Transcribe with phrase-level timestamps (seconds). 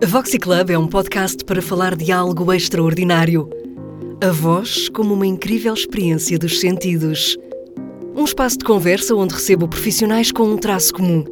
[0.00, 3.50] A Voxy Club é um podcast para falar de algo extraordinário.
[4.20, 7.36] A voz como uma incrível experiência dos sentidos.
[8.14, 11.24] Um espaço de conversa onde recebo profissionais com um traço comum.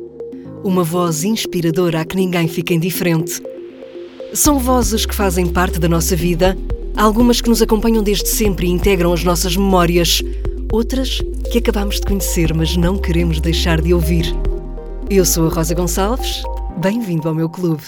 [0.64, 3.40] Uma voz inspiradora a que ninguém fica indiferente.
[4.34, 6.58] São vozes que fazem parte da nossa vida,
[6.96, 10.20] algumas que nos acompanham desde sempre e integram as nossas memórias,
[10.72, 11.20] outras
[11.52, 14.26] que acabamos de conhecer, mas não queremos deixar de ouvir.
[15.08, 16.42] Eu sou a Rosa Gonçalves,
[16.80, 17.84] bem-vindo ao meu clube.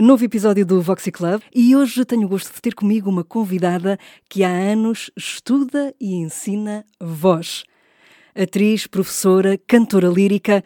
[0.00, 3.98] Novo episódio do Voxy Club e hoje tenho o gosto de ter comigo uma convidada
[4.30, 7.64] que há anos estuda e ensina voz.
[8.34, 10.64] Atriz, professora, cantora lírica,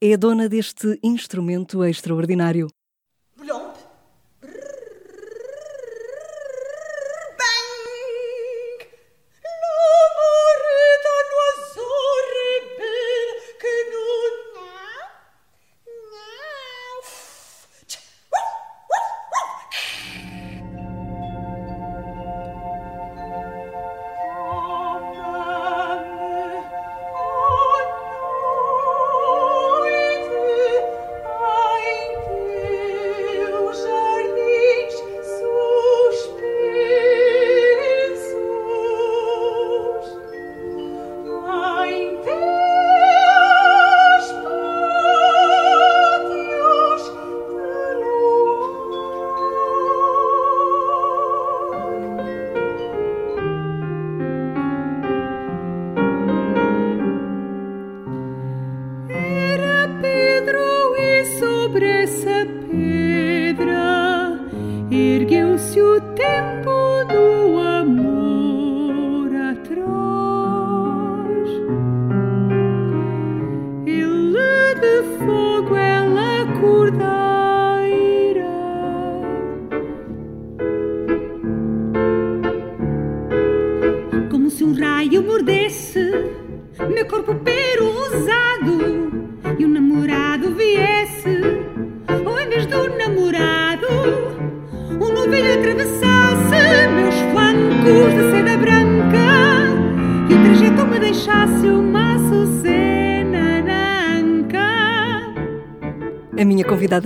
[0.00, 2.68] é dona deste instrumento extraordinário.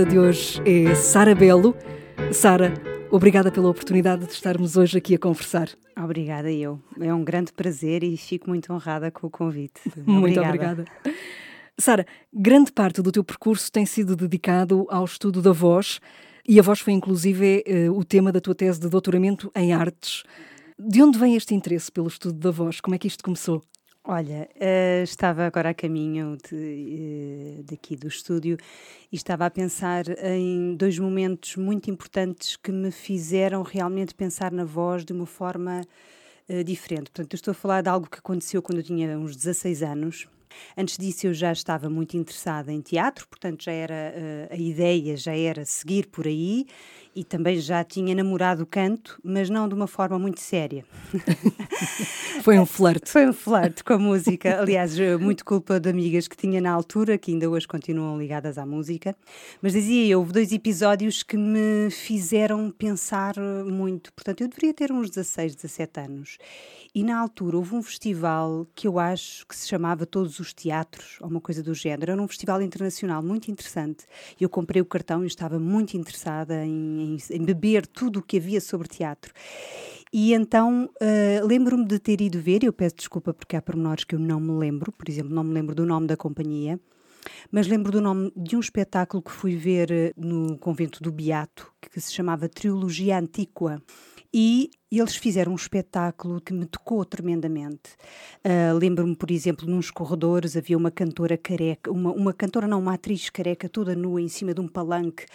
[0.01, 1.77] Convidada de hoje é Sara Belo.
[2.33, 2.73] Sara,
[3.11, 5.69] obrigada pela oportunidade de estarmos hoje aqui a conversar.
[5.97, 6.81] Obrigada eu.
[7.01, 9.81] É um grande prazer e fico muito honrada com o convite.
[10.07, 10.85] Muito obrigada.
[11.79, 16.01] Sara, grande parte do teu percurso tem sido dedicado ao estudo da voz
[16.49, 20.23] e a voz foi inclusive eh, o tema da tua tese de doutoramento em artes.
[20.79, 22.81] De onde vem este interesse pelo estudo da voz?
[22.81, 23.63] Como é que isto começou?
[24.13, 28.57] Olha, uh, estava agora a caminho de, uh, daqui do estúdio
[29.13, 34.65] e estava a pensar em dois momentos muito importantes que me fizeram realmente pensar na
[34.65, 35.83] voz de uma forma
[36.49, 37.13] uh, diferente.
[37.13, 40.27] Portanto, eu estou a falar de algo que aconteceu quando eu tinha uns 16 anos.
[40.77, 45.37] Antes disso, eu já estava muito interessada em teatro, portanto, já era a ideia já
[45.37, 46.67] era seguir por aí
[47.15, 50.85] e também já tinha namorado o canto, mas não de uma forma muito séria.
[52.43, 53.11] Foi um flerte.
[53.11, 54.61] Foi um flerte com a música.
[54.61, 58.65] Aliás, muito culpa de amigas que tinha na altura, que ainda hoje continuam ligadas à
[58.65, 59.15] música.
[59.61, 63.35] Mas dizia eu, houve dois episódios que me fizeram pensar
[63.67, 64.13] muito.
[64.13, 66.39] Portanto, eu deveria ter uns 16, 17 anos.
[66.93, 71.19] E na altura houve um festival que eu acho que se chamava Todos os Teatros,
[71.21, 72.11] ou uma coisa do género.
[72.13, 74.07] Era um festival internacional muito interessante.
[74.41, 78.37] Eu comprei o cartão e estava muito interessada em, em, em beber tudo o que
[78.37, 79.33] havia sobre teatro.
[80.13, 84.15] E então uh, lembro-me de ter ido ver, eu peço desculpa porque há pormenores que
[84.15, 86.81] eu não me lembro, por exemplo, não me lembro do nome da companhia,
[87.51, 91.73] mas lembro do nome de um espetáculo que fui ver eh, no convento do Beato,
[91.81, 93.81] que se chamava Trilogia Antiqua.
[94.33, 97.91] E eles fizeram um espetáculo que me tocou tremendamente.
[98.45, 102.95] Uh, Lembro-me, por exemplo, nos corredores havia uma cantora careca, uma, uma cantora, não, uma
[102.95, 105.27] atriz careca, toda nua, em cima de um palanque,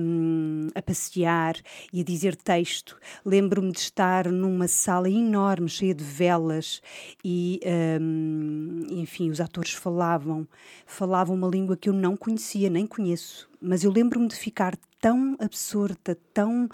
[0.00, 1.56] um, a passear
[1.92, 2.98] e a dizer texto.
[3.24, 6.82] Lembro-me de estar numa sala enorme, cheia de velas,
[7.24, 7.60] e,
[8.00, 10.46] um, enfim, os atores falavam,
[10.86, 15.36] falavam uma língua que eu não conhecia, nem conheço, mas eu lembro-me de ficar tão
[15.38, 16.68] absorta, tão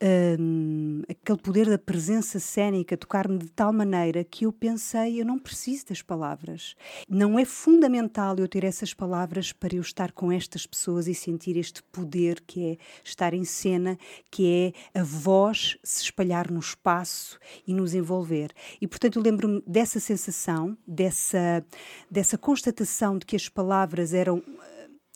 [0.00, 5.38] um, aquele poder da presença cênica tocar-me de tal maneira que eu pensei, eu não
[5.38, 6.76] preciso das palavras.
[7.08, 11.56] Não é fundamental eu ter essas palavras para eu estar com estas pessoas e sentir
[11.56, 13.98] este poder que é estar em cena,
[14.30, 18.52] que é a voz se espalhar no espaço e nos envolver.
[18.80, 21.64] E portanto eu lembro-me dessa sensação, dessa,
[22.10, 24.42] dessa constatação de que as palavras eram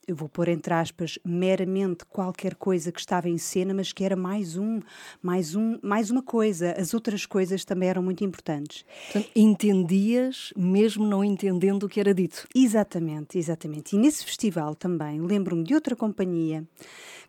[0.07, 4.17] eu vou pôr entre aspas, meramente qualquer coisa que estava em cena, mas que era
[4.17, 4.81] mais um,
[5.23, 6.75] mais um, mais uma coisa.
[6.79, 8.85] As outras coisas também eram muito importantes.
[9.05, 12.47] Portanto, entendias mesmo não entendendo o que era dito.
[12.55, 13.95] Exatamente, exatamente.
[13.95, 16.67] E nesse festival também lembro-me de outra companhia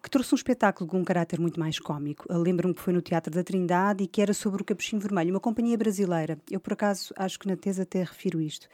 [0.02, 2.26] que trouxe um espetáculo com um caráter muito mais cómico.
[2.30, 5.40] Lembro-me que foi no Teatro da Trindade e que era sobre o Capuchinho Vermelho, uma
[5.40, 6.38] companhia brasileira.
[6.52, 8.68] Eu, por acaso, acho que na tese até refiro isto.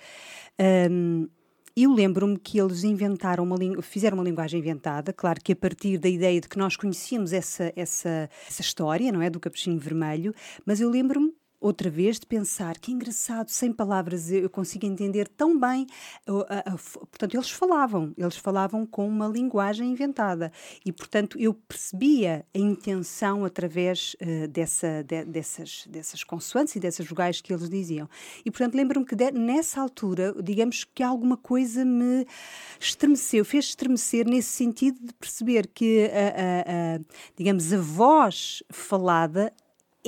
[0.89, 1.27] Um,
[1.83, 6.09] eu lembro-me que eles inventaram uma fizeram uma linguagem inventada, claro que a partir da
[6.09, 10.33] ideia de que nós conhecíamos essa, essa, essa história, não é, do capuchinho vermelho,
[10.65, 15.59] mas eu lembro-me outra vez de pensar que engraçado, sem palavras eu consigo entender tão
[15.59, 15.85] bem.
[17.09, 20.51] portanto, eles falavam, eles falavam com uma linguagem inventada
[20.85, 27.05] e, portanto, eu percebia a intenção através uh, dessa, de, dessas, dessas consoantes e dessas
[27.05, 28.09] vogais que eles diziam.
[28.45, 32.25] E, portanto, lembro-me que de, nessa altura, digamos que alguma coisa me
[32.79, 36.99] estremeceu, fez estremecer nesse sentido de perceber que, a, a
[37.35, 39.53] digamos, a voz falada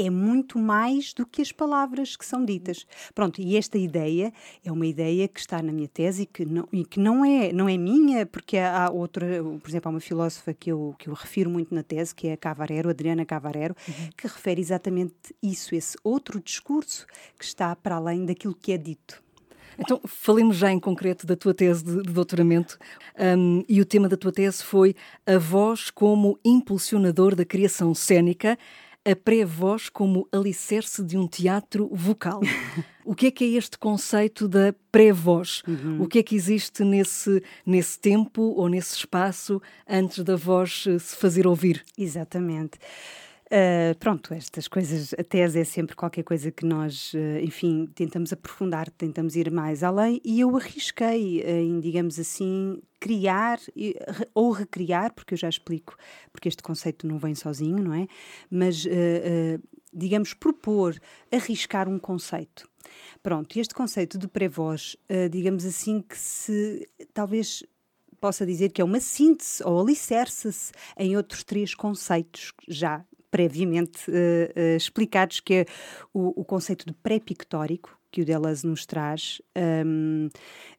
[0.06, 2.86] é muito mais do que as palavras que são ditas.
[3.14, 4.34] Pronto, e esta ideia
[4.64, 7.52] é uma ideia que está na minha tese e que não, e que não, é,
[7.54, 11.14] não é minha, porque há outra, por exemplo, há uma filósofa que eu, que eu
[11.14, 14.10] refiro muito na tese, que é a Cavarero, Adriana Cavarero, uhum.
[14.18, 17.06] que refere exatamente isso, esse outro discurso
[17.38, 19.22] que está para além daquilo que é dito.
[19.78, 22.78] Então, falemos já em concreto da tua tese de, de doutoramento.
[23.20, 24.96] Um, e o tema da tua tese foi
[25.26, 28.58] a voz como impulsionador da criação cênica
[29.04, 32.40] a pré-voz como alicerce de um teatro vocal.
[33.04, 35.64] o que é que é este conceito da pré-voz?
[35.68, 36.02] Uhum.
[36.02, 41.00] O que é que existe nesse, nesse tempo ou nesse espaço antes da voz eh,
[41.00, 41.84] se fazer ouvir?
[41.98, 42.78] Exatamente.
[43.52, 48.32] Uh, pronto, estas coisas, a tese é sempre qualquer coisa que nós, uh, enfim, tentamos
[48.32, 53.60] aprofundar, tentamos ir mais além, e eu arrisquei em, digamos assim, criar
[54.34, 55.98] ou recriar, porque eu já explico,
[56.32, 58.08] porque este conceito não vem sozinho, não é?
[58.50, 59.62] Mas, uh,
[59.94, 60.98] digamos, propor,
[61.30, 62.70] arriscar um conceito.
[63.22, 64.96] Pronto, este conceito de pré-voz,
[65.30, 67.64] digamos assim, que se talvez
[68.22, 74.14] possa dizer que é uma síntese ou alicerça-se em outros três conceitos já previamente uh,
[74.14, 75.66] uh, explicados, que é
[76.14, 79.42] o, o conceito de pré-pictórico, que o Deleuze nos traz,
[79.86, 80.30] um,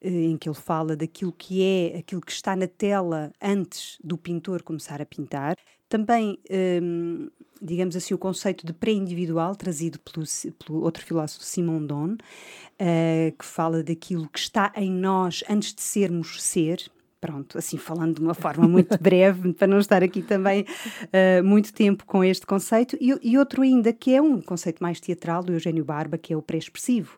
[0.02, 4.18] eh, em que ele fala daquilo que é, aquilo que está na tela antes do
[4.18, 5.56] pintor começar a pintar.
[5.88, 6.38] Também,
[6.82, 7.28] um,
[7.60, 10.26] digamos assim, o conceito de pré-individual, trazido pelo,
[10.64, 15.80] pelo, outro filósofo, Simon Don, uh, que fala daquilo que está em nós antes de
[15.80, 16.90] sermos ser,
[17.22, 20.62] Pronto, assim falando de uma forma muito breve, para não estar aqui também
[21.04, 24.98] uh, muito tempo com este conceito, e, e, outro ainda que é um conceito mais
[24.98, 27.16] teatral do Eugênio Barba, que é o pré-expressivo.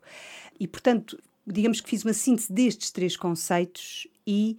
[0.60, 4.58] E, portanto, digamos que fiz uma síntese destes três conceitos e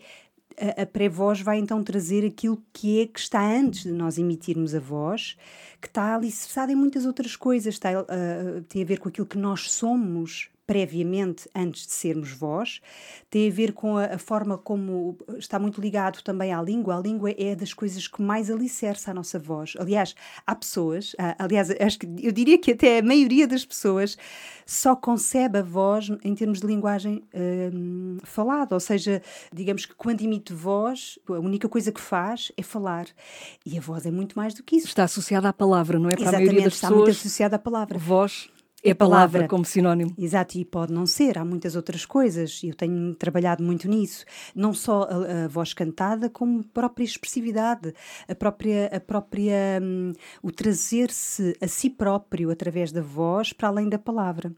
[0.59, 4.73] a, a pré-voz vai então trazer aquilo que é que está antes de nós emitirmos
[4.73, 5.37] a voz,
[5.79, 9.37] que está alicerçada em muitas outras coisas, está, uh, tem a ver com aquilo que
[9.37, 12.81] nós somos previamente, antes de sermos vós,
[13.29, 16.97] tem a ver com a, a, forma como está muito ligado também à língua.
[16.97, 19.73] A língua é das coisas que mais alicerça a nossa voz.
[19.79, 20.15] Aliás,
[20.45, 24.17] há pessoas, aliás, acho que eu diria que até a maioria das pessoas
[24.65, 29.21] só concebe a voz em termos de linguagem hum, falada, ou seja,
[29.53, 33.05] digamos que quando emite voz, a única coisa que faz é falar.
[33.63, 34.87] E a voz é muito mais do que isso.
[34.87, 36.15] Está associada à palavra, não é?
[36.15, 37.07] Para Exatamente, a maioria das está pessoas.
[37.07, 37.99] muito associada à palavra.
[37.99, 38.49] Voz
[38.89, 40.13] é a palavra, palavra como sinónimo.
[40.17, 44.25] Exato, e pode não ser, há muitas outras coisas, e eu tenho trabalhado muito nisso.
[44.53, 47.93] Não só a, a, voz cantada, como a própria expressividade,
[48.27, 53.89] a própria, a própria hum, o trazer-se a si próprio através da voz para além
[53.89, 54.51] da palavra.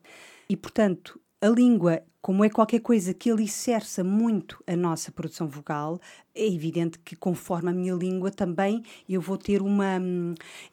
[0.49, 5.97] E, portanto, a língua, como é qualquer coisa que alicerça muito a nossa produção vocal,
[6.35, 9.97] é evidente que conforme a minha língua também eu vou ter uma,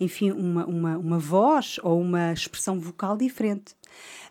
[0.01, 3.73] enfim, uma, uma, uma voz ou uma expressão vocal diferente.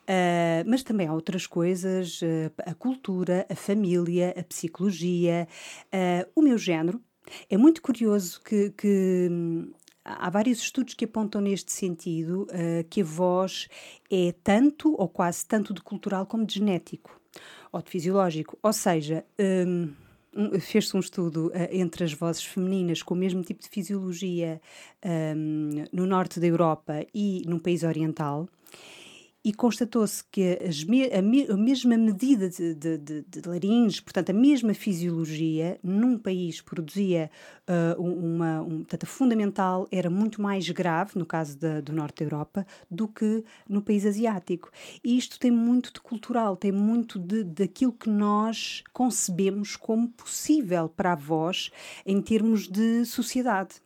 [0.01, 5.47] Uh, mas também há outras coisas, uh, a cultura, a família, a psicologia,
[5.93, 7.01] uh, o meu género.
[7.49, 9.29] É muito curioso que, que
[10.03, 13.67] há vários estudos que apontam neste sentido uh, que a voz
[14.11, 17.19] é tanto ou quase tanto de cultural como de genético
[17.71, 18.57] ou de fisiológico.
[18.61, 19.25] Ou seja,
[19.65, 19.91] um,
[20.59, 24.61] fez-se um estudo uh, entre as vozes femininas com o mesmo tipo de fisiologia
[25.05, 28.47] um, no norte da Europa e num país oriental.
[29.43, 30.57] E constatou-se que
[30.87, 35.77] me, a, me, a, mesma medida de, de, de, de, laringe, portanto, a mesma fisiologia,
[35.83, 37.29] num país produzia
[37.67, 42.25] uh, uma, um, portanto, a fundamental era muito mais grave, no caso do norte da
[42.25, 44.71] Europa, do que no país asiático.
[45.03, 50.87] E isto tem muito de cultural, tem muito de, daquilo que nós concebemos como possível
[50.87, 51.69] para a voz
[52.05, 53.83] em termos de sociedade.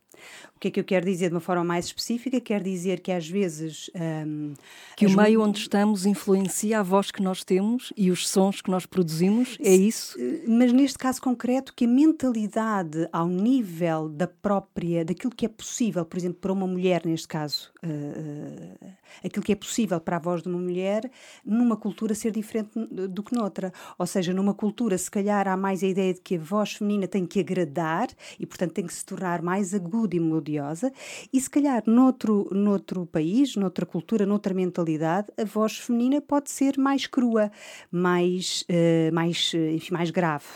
[0.58, 2.40] O que é que eu quero dizer de uma forma mais específica?
[2.40, 3.88] Quer dizer que às vezes.
[3.94, 4.54] Um,
[4.96, 8.68] que o meio onde estamos influencia a voz que nós temos e os sons que
[8.68, 10.18] nós produzimos, é isso?
[10.20, 15.04] Eh, mas neste caso concreto, que a mentalidade ao nível da própria.
[15.04, 18.92] daquilo que é possível, por exemplo, para uma mulher, neste caso, uh, uh,
[19.24, 21.08] aquilo que é possível para a voz de uma mulher,
[21.44, 23.72] numa cultura ser diferente do que noutra.
[23.96, 27.06] Ou seja, numa cultura, se calhar, há mais a ideia de que a voz feminina
[27.06, 28.08] tem que agradar
[28.40, 30.90] e, portanto, tem que se tornar mais aguda e melodiosa odiosa,
[31.32, 36.78] e se calhar noutro, noutro país, noutra cultura, noutra mentalidade, a voz feminina pode ser
[36.78, 37.50] mais crua,
[37.90, 40.46] mais, uh, mais, eh, enfim, mais grave.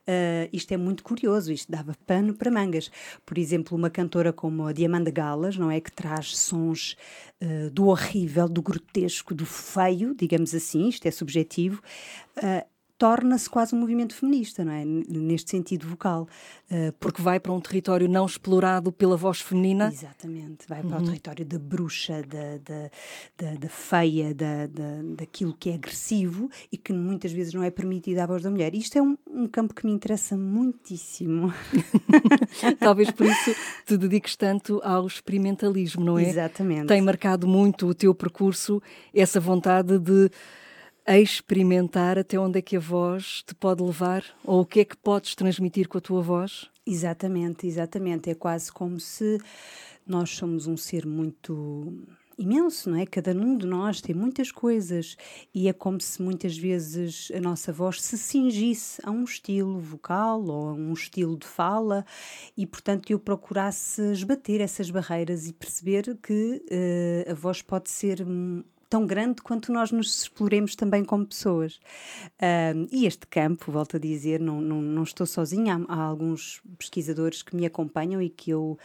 [0.00, 2.90] Uh, isto é muito curioso, isto dava pano para mangas.
[3.24, 5.80] Por exemplo, uma cantora como a Diamanda Galas, não é?
[5.80, 6.96] Que traz sons
[7.42, 11.82] uh, do horrível, do grotesco, do feio, digamos assim, isto é subjetivo.
[12.38, 14.84] Uh, torna-se quase um movimento feminista, não é?
[14.84, 16.28] Neste sentido vocal.
[16.70, 19.88] Uh, porque vai para um território não explorado pela voz feminina.
[19.92, 21.02] Exatamente, vai para uhum.
[21.02, 22.90] o território da bruxa, da, da,
[23.36, 27.70] da, da feia, da, da, daquilo que é agressivo e que muitas vezes não é
[27.70, 28.74] permitido à voz da mulher.
[28.74, 31.52] Isto é um, um campo que me interessa muitíssimo.
[32.78, 33.54] Talvez por isso
[33.86, 36.28] te dediques tanto ao experimentalismo, não é?
[36.28, 36.86] Exatamente.
[36.86, 38.80] Tem marcado muito o teu percurso
[39.12, 40.30] essa vontade de
[41.06, 44.84] a experimentar até onde é que a voz te pode levar ou o que é
[44.84, 46.70] que podes transmitir com a tua voz?
[46.86, 48.30] Exatamente, exatamente.
[48.30, 49.38] É quase como se
[50.06, 52.06] nós somos um ser muito
[52.36, 53.06] imenso, não é?
[53.06, 55.16] Cada um de nós tem muitas coisas
[55.54, 60.42] e é como se muitas vezes a nossa voz se cingisse a um estilo vocal
[60.44, 62.04] ou a um estilo de fala
[62.56, 68.24] e, portanto, eu procurasse esbater essas barreiras e perceber que uh, a voz pode ser
[68.88, 71.76] tão grande quanto nós nos exploremos também como pessoas.
[72.40, 76.60] Uh, e este campo, volto a dizer, não, não, não estou sozinha, há, há, alguns
[76.78, 78.78] pesquisadores que me acompanham e que eu,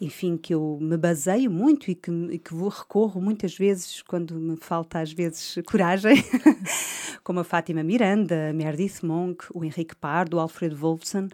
[0.00, 4.34] enfim, que eu me baseio muito e que, e que vou, recorro muitas vezes quando
[4.34, 6.16] me falta às vezes coragem,
[7.24, 11.28] como a Fátima Miranda, a Meredith Monk, o Henrique Pardo, o Alfredo Wolfson,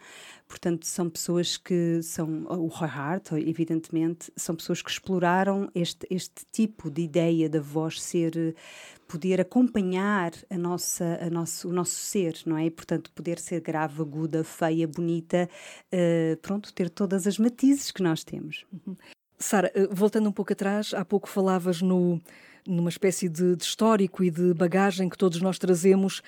[0.52, 6.44] Portanto, são pessoas que são, o Roy Hart, evidentemente, são pessoas que exploraram este, este
[6.52, 8.54] tipo de ideia da voz ser,
[9.09, 12.66] poder acompanhar a nossa, a nosso, o nosso ser, não é?
[12.66, 15.49] E, portanto, poder ser grave, aguda, feia, bonita,
[15.90, 18.66] uh, pronto, ter todas as matizes que nós temos.
[18.71, 18.94] Uhum.
[19.38, 22.21] Sara, eh, voltando um pouco atrás, há pouco falavas no,
[22.66, 26.21] numa espécie de, de histórico e de bagagem que todos nós trazemos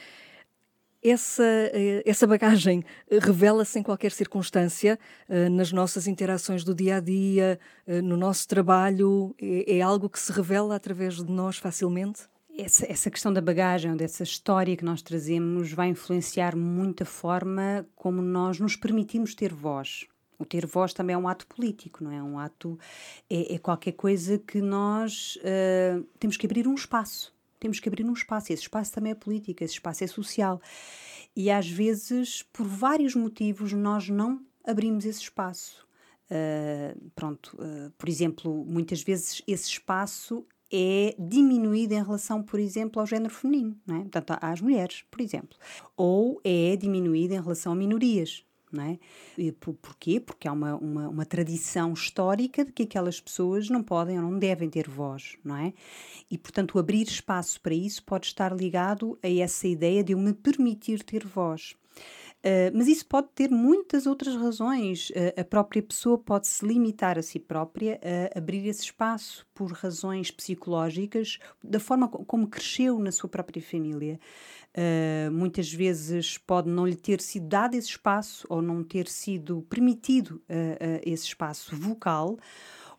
[1.04, 7.00] essa, eh, essa bagagem revela-se em qualquer circunstância, eh, nas nossas interações do dia a
[7.00, 9.34] dia, eh, no nosso trabalho?
[9.40, 12.22] É, é algo que se revela através de nós facilmente?
[12.56, 17.86] Essa, essa questão da bagagem, dessa história que nós trazemos, vai influenciar muito a forma
[17.94, 20.06] como nós nos permitimos ter voz.
[20.38, 22.22] O ter voz também é um ato político, não é?
[22.22, 22.78] Um ato.
[23.28, 27.33] É, é qualquer coisa que nós uh, temos que abrir um espaço
[27.64, 28.52] temos que abrir um espaço.
[28.52, 30.60] Esse espaço também é política, esse espaço é social.
[31.34, 35.86] E às vezes, por vários motivos, nós não abrimos esse espaço.
[36.30, 43.00] Uh, pronto, uh, por exemplo, muitas vezes esse espaço é diminuído em relação, por exemplo,
[43.00, 44.00] ao género feminino, não é?
[44.00, 45.56] portanto, às mulheres, por exemplo,
[45.96, 48.44] ou é diminuído em relação a minorias
[48.74, 48.98] não é?
[49.38, 50.20] E por, porquê?
[50.20, 54.38] Porque há uma, uma, uma, tradição histórica de que aquelas pessoas não podem ou não
[54.38, 55.72] devem ter voz, não é?
[56.30, 60.32] E, portanto, abrir espaço para isso pode estar ligado a essa ideia de eu me
[60.32, 61.76] permitir ter voz.
[62.44, 65.08] Uh, mas isso pode ter muitas outras razões.
[65.10, 67.98] Uh, a própria pessoa pode se limitar a si própria
[68.34, 74.20] a abrir esse espaço por razões psicológicas, da forma como cresceu na sua própria família.
[74.76, 79.62] Uh, muitas vezes pode não lhe ter sido dado esse espaço ou não ter sido
[79.62, 80.42] permitido
[81.02, 82.36] esse espaço vocal,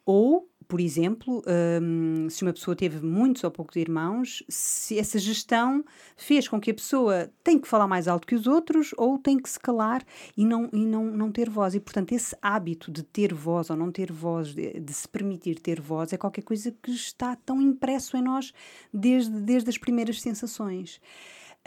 [0.05, 1.43] ou por exemplo,
[1.81, 5.83] um, se uma pessoa teve muitos ou poucos irmãos, se essa gestão
[6.15, 9.37] fez com que a pessoa tem que falar mais alto que os outros ou tem
[9.37, 10.03] que se calar
[10.35, 11.75] e não, e não, não ter voz.
[11.75, 15.59] E, portanto, esse hábito de ter voz ou não ter voz, de, de se permitir
[15.59, 18.53] ter voz, é qualquer coisa que está tão impresso em nós
[18.93, 20.99] desde, desde as primeiras sensações.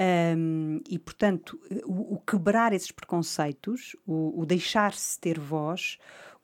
[0.00, 5.98] Um, e, portanto, o, o, quebrar esses preconceitos, o, o deixar-se ter voz,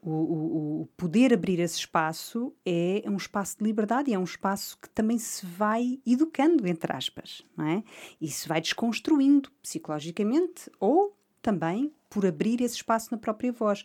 [0.07, 4.19] O, o, o, poder abrir esse espaço é, é um espaço de liberdade e é
[4.19, 7.83] um espaço que também se vai educando, entre aspas, não é?
[8.21, 13.85] E se vai desconstruindo psicologicamente ou também por abrir esse espaço na própria voz.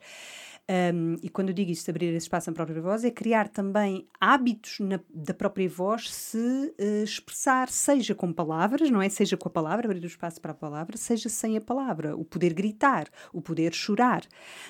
[0.70, 4.08] Um, e quando eu digo isto, abrir esse espaço na própria voz, é criar também
[4.22, 9.10] hábitos na, da própria voz se uh, expressar, seja com palavras, não é?
[9.10, 12.24] Seja com a palavra, abrir o espaço para a palavra, seja sem a palavra, o
[12.24, 14.24] poder gritar, o poder chorar,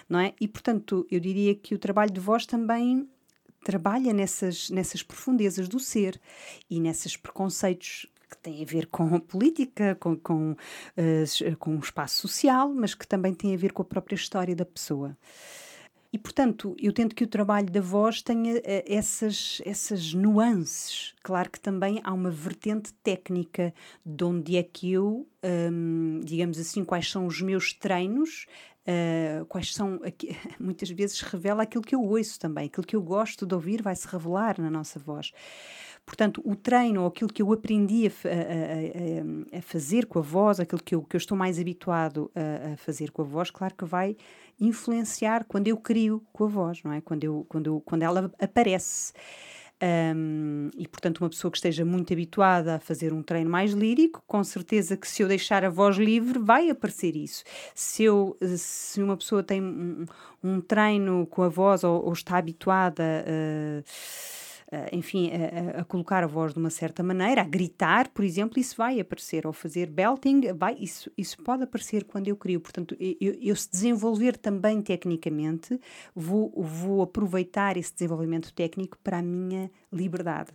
[0.07, 0.33] não é?
[0.39, 3.05] E portanto, eu diria que o trabalho de voz também
[3.65, 6.19] trabalha nessas, nessas profundezas do ser
[6.69, 11.79] e nesses preconceitos que têm a ver com a política, com, com, uh, com o
[11.79, 15.17] espaço social, mas que também têm a ver com a própria história da pessoa.
[16.11, 21.13] E, portanto, eu tento que o trabalho da voz tenha uh, essas, essas nuances.
[21.21, 23.71] Claro que também há uma vertente técnica
[24.03, 25.27] de onde é que eu,
[25.71, 28.47] um, digamos assim, quais são os meus treinos,
[28.87, 29.99] uh, quais são.
[30.03, 33.83] Aqui, muitas vezes revela aquilo que eu ouço também, aquilo que eu gosto de ouvir
[33.83, 35.31] vai se revelar na nossa voz.
[36.03, 40.23] Portanto, o treino, ou aquilo que eu aprendi a, a, a, a, fazer com a
[40.23, 43.75] voz, aquilo que eu, que eu estou mais habituado a, fazer com a voz, claro
[43.75, 44.17] que vai
[44.59, 47.01] influenciar quando eu crio com a voz, não é?
[47.01, 49.13] Quando, eu, quando, eu, quando ela aparece.
[49.81, 54.21] Um, e portanto, uma pessoa que esteja muito habituada a fazer um treino mais lírico,
[54.27, 57.43] com certeza que se eu deixar a voz livre, vai aparecer isso.
[57.73, 60.05] Se, eu, se uma pessoa tem um,
[60.43, 63.83] um treino com a voz ou, ou está habituada uh,
[64.91, 68.75] enfim, a, a, colocar a voz de uma certa maneira, a gritar, por exemplo, isso
[68.77, 72.59] vai aparecer, ou fazer belting, vai, isso, isso pode aparecer quando eu crio.
[72.59, 75.79] Portanto, eu, eu se desenvolver também tecnicamente,
[76.15, 80.51] vou, vou aproveitar esse desenvolvimento técnico para a minha liberdade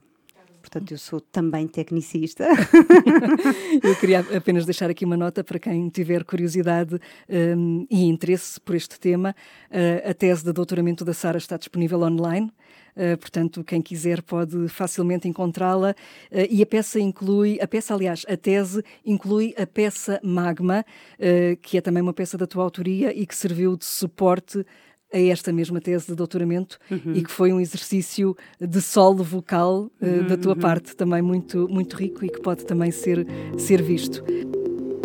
[0.65, 2.47] portanto eu sou também tecnicista.
[3.83, 8.75] eu queria apenas deixar aqui uma nota para quem tiver curiosidade um, e interesse por
[8.75, 9.37] este tema.
[9.71, 12.51] Uh, a tese de doutoramento da Sara está disponível online.
[12.97, 15.95] Uh, portanto, quem quiser pode facilmente encontrá-la.
[16.31, 20.85] Uh, e a peça inclui, a peça, aliás, a tese inclui a peça Magma,
[21.19, 24.65] uh, que é também uma peça da tua autoria e que serviu de suporte
[25.13, 27.13] a esta mesma tese de doutoramento uhum.
[27.15, 30.61] e que foi um exercício de solo vocal uhum, da tua uhum.
[30.61, 33.25] parte também muito, muito rico e que pode também ser,
[33.57, 34.25] ser visto.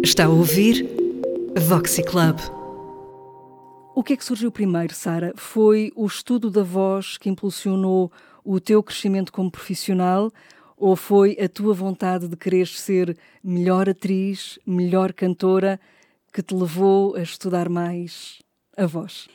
[0.02, 0.90] Está a ouvir
[1.56, 2.59] Voxy Club.
[4.00, 5.34] O que é que surgiu primeiro, Sara?
[5.36, 8.10] Foi o estudo da voz que impulsionou
[8.46, 10.32] o teu crescimento como profissional
[10.78, 15.78] ou foi a tua vontade de querer ser melhor atriz, melhor cantora
[16.32, 18.42] que te levou a estudar mais
[18.78, 19.28] a voz?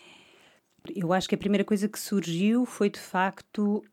[0.97, 3.85] Eu acho que a primeira coisa que surgiu foi de facto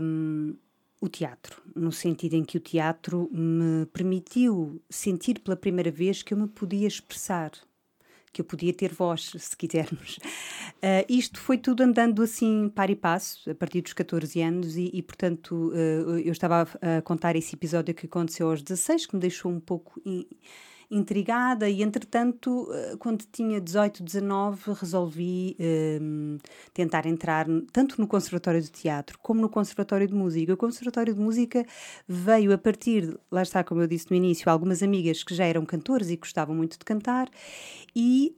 [0.00, 0.54] um,
[1.00, 6.32] o teatro, no sentido em que o teatro me permitiu sentir pela primeira vez que
[6.32, 7.50] eu me podia expressar
[8.32, 10.16] que eu podia ter voz, se quisermos.
[10.16, 14.90] Uh, isto foi tudo andando assim, par e passo, a partir dos 14 anos, e,
[14.92, 19.14] e portanto, uh, eu estava a, a, contar esse episódio que aconteceu aos 16, que
[19.14, 20.00] me deixou um pouco.
[20.04, 20.26] In,
[20.92, 25.56] intrigada e entretanto eh, quando tinha 18, 19 resolvi
[26.00, 26.38] um,
[26.74, 30.52] tentar entrar tanto no Conservatório de Teatro como no Conservatório de Música.
[30.52, 31.64] O Conservatório de Música
[32.06, 35.64] veio a partir, lá está como eu disse no início, algumas amigas que já eram
[35.64, 37.28] cantores e gostavam muito de cantar
[37.94, 38.34] e,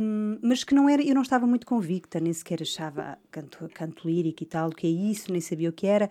[0.00, 4.08] um, mas que não era, eu não estava muito convicta, nem sequer achava canto, canto
[4.08, 6.10] lírico e tal, o que é isso, nem sabia o que era.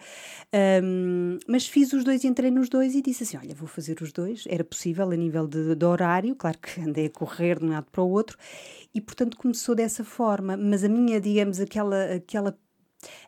[0.81, 4.13] Um, mas fiz os dois, entrei nos dois e disse assim: olha, vou fazer os
[4.13, 4.45] dois.
[4.47, 7.87] Era possível a nível de, de horário, claro que andei a correr de um lado
[7.91, 8.37] para o outro,
[8.93, 10.57] e portanto começou dessa forma.
[10.57, 12.57] Mas a minha, digamos, aquela, aquela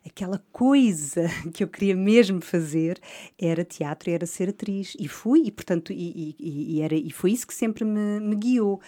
[0.04, 2.98] aquela coisa que eu queria mesmo fazer
[3.38, 4.96] era teatro, era ser atriz.
[4.98, 8.36] E fui, e portanto, e, e, e era, e foi isso que sempre me, me,
[8.36, 8.80] guiou.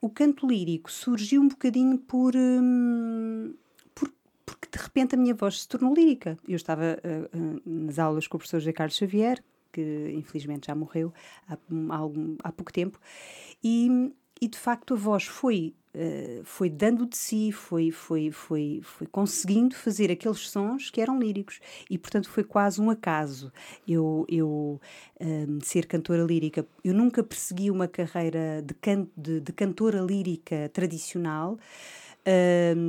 [0.00, 2.34] O canto lírico surgiu um bocadinho por.
[2.36, 3.54] Hum,
[3.94, 6.36] porque de repente a minha voz se tornou lírica.
[6.46, 10.74] Eu estava uh, uh, nas aulas com o professor José Carlos Xavier, que infelizmente já
[10.74, 11.12] morreu
[11.48, 12.00] há, há,
[12.44, 12.98] há pouco tempo,
[13.62, 18.78] e, e de facto a voz foi Uh, foi dando de si, foi, foi, foi,
[18.80, 21.58] foi conseguindo fazer aqueles sons que eram líricos
[21.90, 23.52] e portanto foi quase um acaso
[23.88, 24.80] eu, eu
[25.20, 26.64] uh, ser cantora lírica.
[26.84, 31.58] Eu nunca persegui uma carreira de, can de, de cantora lírica tradicional.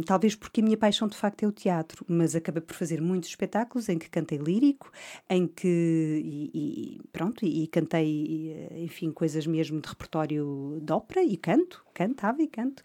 [0.05, 3.29] Talvez porque a minha paixão de facto é o teatro, mas acabei por fazer muitos
[3.29, 4.91] espetáculos em que cantei lírico,
[5.29, 11.23] em que e, e pronto, e, e cantei, enfim, coisas mesmo de repertório de ópera
[11.23, 12.81] e canto, cantava e canto.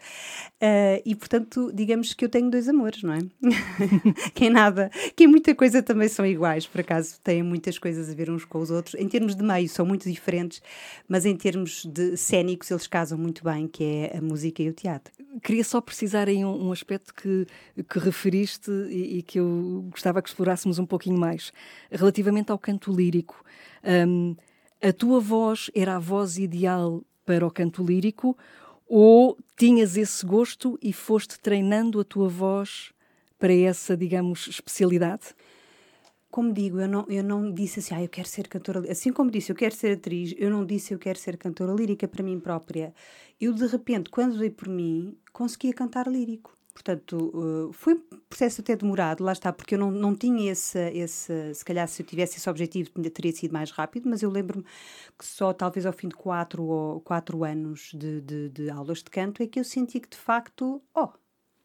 [0.57, 3.19] Uh, e portanto, digamos que eu tenho dois amores, não é?
[4.35, 8.11] que em nada, que em muita coisa também são iguais, por acaso têm muitas coisas
[8.11, 8.95] a ver uns com os outros.
[8.95, 10.63] Em termos de meio são muito diferentes,
[11.09, 14.73] mas em termos de cénicos eles casam muito bem, que é a música e o
[14.73, 15.13] teatro.
[15.43, 17.47] Queria só precisar em um, um aspecto que,
[17.89, 21.53] que referiste e, e, que eu gostava que explorássemos um pouquinho mais.
[21.91, 23.45] Relativamente ao canto lírico,
[24.09, 24.37] um,
[24.83, 28.37] a tua voz era a voz ideal para o canto lírico
[28.87, 32.93] ou tinhas esse gosto e foste treinando a tua voz
[33.39, 35.35] para essa, digamos, especialidade?
[36.31, 39.31] Como digo, eu não, eu não disse assim, ah, eu quero ser cantora Assim como
[39.31, 42.39] disse, eu quero ser atriz, eu não disse eu quero ser cantora lírica para mim
[42.41, 42.93] própria.
[43.41, 46.57] Eu, de repente, quando dei por mim, conseguia cantar lírico.
[46.77, 50.79] Portanto, uh, foi um processo até demorado, lá está, porque eu não, não tinha esse,
[50.91, 51.55] esse.
[51.55, 54.63] Se calhar, se eu tivesse esse objetivo, teria sido mais rápido, mas eu lembro-me
[55.19, 59.05] que só talvez ao fim de quatro ou quatro anos de, de, de aulas de
[59.11, 61.09] canto é que eu senti que de facto, oh,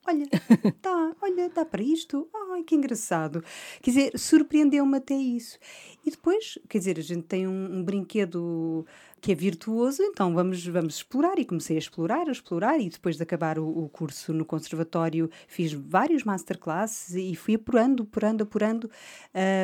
[0.08, 0.26] olha,
[0.82, 3.43] tá, olha, dá para isto, ai que engraçado.
[3.81, 5.57] Quer dizer, surpreendeu-me até isso.
[6.05, 8.85] E depois, quer dizer, a gente tem um, um brinquedo
[9.21, 11.37] que é virtuoso, então vamos, vamos explorar.
[11.37, 15.29] E comecei a explorar, a explorar, e depois de acabar o, o curso no conservatório,
[15.47, 18.89] fiz vários masterclasses e fui apurando, apurando, apurando.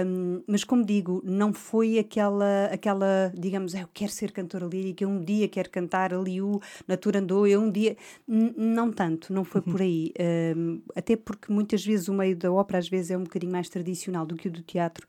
[0.06, 5.04] Um, mas, como digo, não foi aquela, aquela digamos, ah, eu quero ser cantora lírica,
[5.04, 7.97] eu um dia quero cantar ali o Naturandou, eu um dia.
[8.28, 10.13] N não tanto, não foi por aí.
[10.56, 13.69] Um, até porque muitas vezes o meio da ópera, às vezes, é um bocadinho mais
[13.69, 15.06] tradicional do que o do teatro,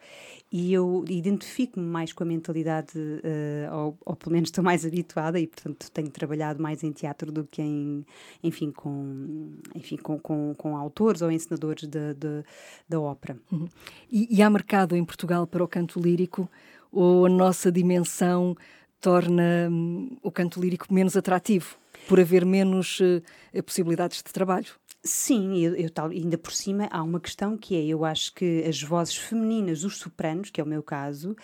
[0.50, 5.38] e eu identifico-me mais com a mentalidade, uh, ou, ou pelo menos estou mais habituada
[5.38, 8.04] e, portanto, tenho trabalhado mais em teatro do que em,
[8.42, 12.44] enfim, com, enfim, com, com, com autores ou ensinadores de, de
[12.88, 13.38] da ópera.
[13.50, 13.68] Uhum.
[14.10, 16.48] E, e há mercado em Portugal para o canto lírico
[16.90, 18.56] ou a nossa dimensão
[19.00, 21.76] torna hum, o canto lírico menos atrativo?
[22.08, 24.72] Por haver menos uh, possibilidades de trabalho?
[25.04, 28.82] Sim, eu, eu, ainda por cima há uma questão que é: eu acho que as
[28.82, 31.36] vozes femininas, os sopranos, que é o meu caso,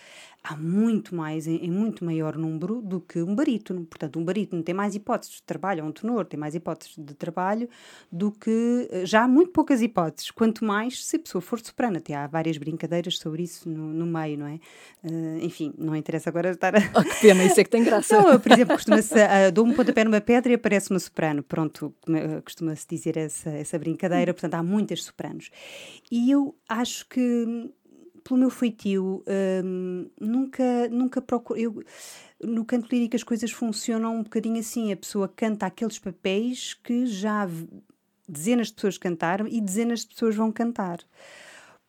[0.45, 3.83] há muito mais, em, em, muito maior número do que um barítono.
[3.85, 7.13] Portanto, um barítono tem mais hipóteses de trabalho, ou um tenor tem mais hipóteses de
[7.15, 7.67] trabalho
[8.11, 8.87] do que.
[8.91, 11.97] Eh, já há muito poucas hipóteses, quanto mais se a pessoa for soprano.
[11.97, 14.59] Até há várias brincadeiras sobre isso no, no meio, não é?
[15.03, 16.79] Uh, enfim, não interessa agora estar a.
[16.93, 18.21] Oh, que pena, isso é que tem graça.
[18.21, 19.15] Não, por exemplo, costuma-se.
[19.15, 21.41] Uh, dou um pontapé numa pedra e aparece uma soprano.
[21.41, 21.93] Pronto,
[22.43, 24.33] costuma-se dizer essa, essa brincadeira.
[24.33, 25.49] Portanto, há muitas sopranos.
[26.11, 27.71] E eu acho que
[28.25, 29.23] pelo meu feitio,
[29.63, 31.59] hum, nunca, nunca procuro.
[31.59, 31.83] Eu,
[32.43, 37.05] no canto lírico as coisas funcionam um bocadinho assim: a pessoa canta aqueles papéis que
[37.05, 37.47] já
[38.27, 40.99] dezenas de pessoas cantaram e dezenas de pessoas vão cantar.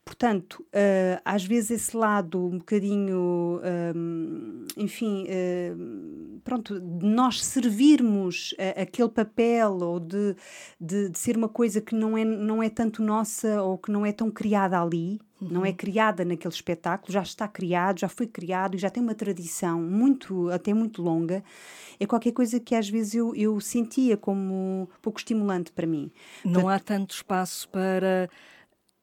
[0.07, 3.59] Portanto, uh, às vezes esse lado um bocadinho,
[3.93, 10.33] um, enfim, uh, pronto, de nós servirmos uh, aquele papel ou de,
[10.79, 14.05] de, de, ser uma coisa que não é, não é tanto nossa ou que não
[14.05, 15.49] é tão criada ali, uhum.
[15.51, 19.13] não é criada naquele espetáculo, já está criado, já foi criado e já tem uma
[19.13, 21.43] tradição muito, até muito longa,
[21.99, 26.09] é qualquer coisa que às vezes eu, eu sentia como pouco estimulante para mim.
[26.45, 28.29] Não Portanto, há tanto espaço para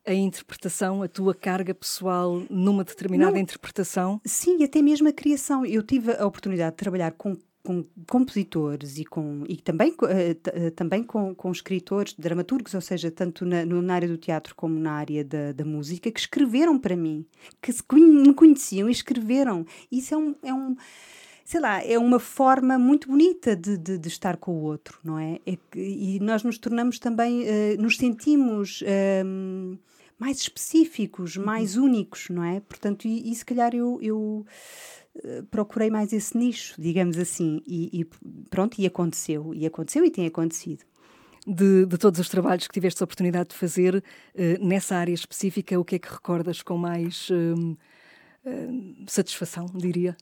[0.06, 4.20] a interpretação, a tua carga pessoal numa determinada Não, interpretação?
[4.24, 5.64] Sim, até mesmo a criação.
[5.64, 11.02] Eu tive a oportunidade de trabalhar com com compositores e, com, e também, uh, também
[11.02, 15.24] com, com escritores, dramaturgos, ou seja, tanto na, na área do teatro como na área
[15.24, 17.24] da, da música, que escreveram para mim,
[17.62, 19.64] que se, me conheciam e escreveram.
[19.90, 20.76] Isso é um, é um
[21.42, 25.18] sei lá, é uma forma muito bonita de, de, de estar com o outro, não
[25.18, 25.40] é?
[25.46, 28.82] é que, e nós nos tornamos também, uh, nos sentimos.
[28.82, 29.78] Uh,
[30.24, 31.44] mais específicos, uhum.
[31.44, 31.84] mais uhum.
[31.84, 32.60] únicos, não é?
[32.60, 34.46] Portanto, e, e se calhar eu, eu
[35.16, 38.04] uh, procurei mais esse nicho, digamos assim, e, e,
[38.48, 40.82] pronto, e aconteceu, e aconteceu e tem acontecido.
[41.46, 45.78] De, de todos os trabalhos que tiveste a oportunidade de fazer uh, nessa área específica,
[45.78, 47.76] o que é que recordas com mais uh,
[49.06, 50.16] satisfação, diria?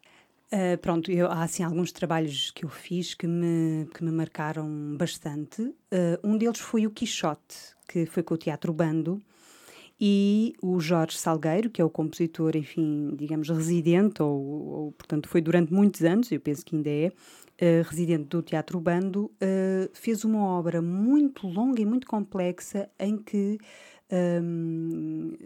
[0.52, 4.96] Uh, pronto, eu, há assim alguns trabalhos que eu fiz que me, que me marcaram
[4.96, 5.62] bastante.
[5.62, 9.22] Uh, um deles foi o Quixote, que foi com o Teatro Bando,
[10.04, 15.40] e o Jorge Salgueiro, que é o compositor, enfim, digamos, residente, ou, ou portanto foi
[15.40, 20.24] durante muitos anos, eu penso que ainda é, uh, residente do Teatro Bando, uh, fez
[20.24, 23.58] uma obra muito longa e muito complexa em que
[24.42, 25.36] um,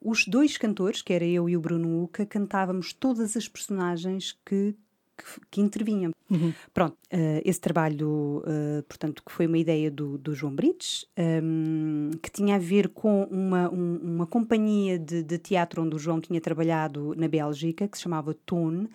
[0.00, 4.74] os dois cantores, que era eu e o Bruno Uca, cantávamos todas as personagens que
[5.16, 6.12] que, que intervinham.
[6.28, 6.52] Uhum.
[6.74, 12.10] Pronto, uh, esse trabalho, uh, portanto, que foi uma ideia do, do João Brites, um,
[12.20, 16.20] que tinha a ver com uma, um, uma companhia de, de, teatro onde o João
[16.20, 18.88] tinha trabalhado na Bélgica, que se chamava Tone,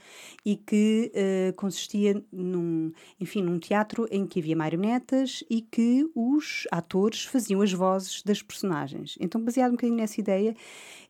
[0.45, 6.67] e que uh, consistia num, enfim, num teatro em que havia marionetas e que os
[6.69, 9.17] atores faziam as vozes das personagens.
[9.21, 10.53] Então, baseado um bocadinho nessa ideia,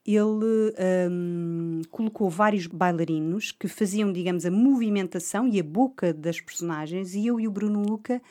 [0.05, 0.73] ele
[1.12, 7.28] um, colocou vários bailarinos que faziam, digamos, a movimentação e a boca das personagens, e
[7.28, 8.21] eu e o Bruno Luca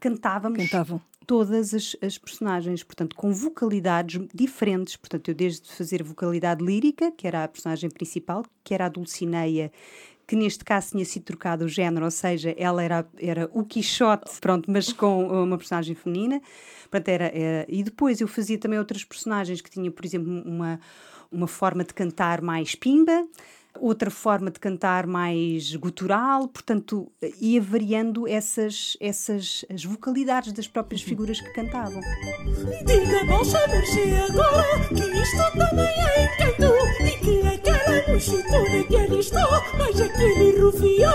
[0.00, 1.00] cantávamos Cantavam.
[1.26, 4.96] todas as, as personagens, portanto, com vocalidades diferentes.
[4.96, 9.70] Portanto, eu desde fazer vocalidade lírica, que era a personagem principal, que era a Dulcineia,
[10.26, 14.40] que neste caso tinha sido trocado o género, ou seja, ela era, era o Quixote,
[14.40, 16.40] pronto, mas com uma personagem feminina.
[16.90, 20.80] Portanto, era, era, e depois eu fazia também outras personagens que tinham, por exemplo, uma,
[21.30, 23.26] uma forma de cantar mais pimba,
[23.80, 27.10] outra forma de cantar mais gutural, portanto,
[27.40, 32.00] ia variando essas, essas as vocalidades das próprias figuras que cantavam.
[32.84, 39.62] Diga, mercê agora que isto também é encanto e que aquela mochitona que ali está,
[39.78, 41.14] mas aquele rufião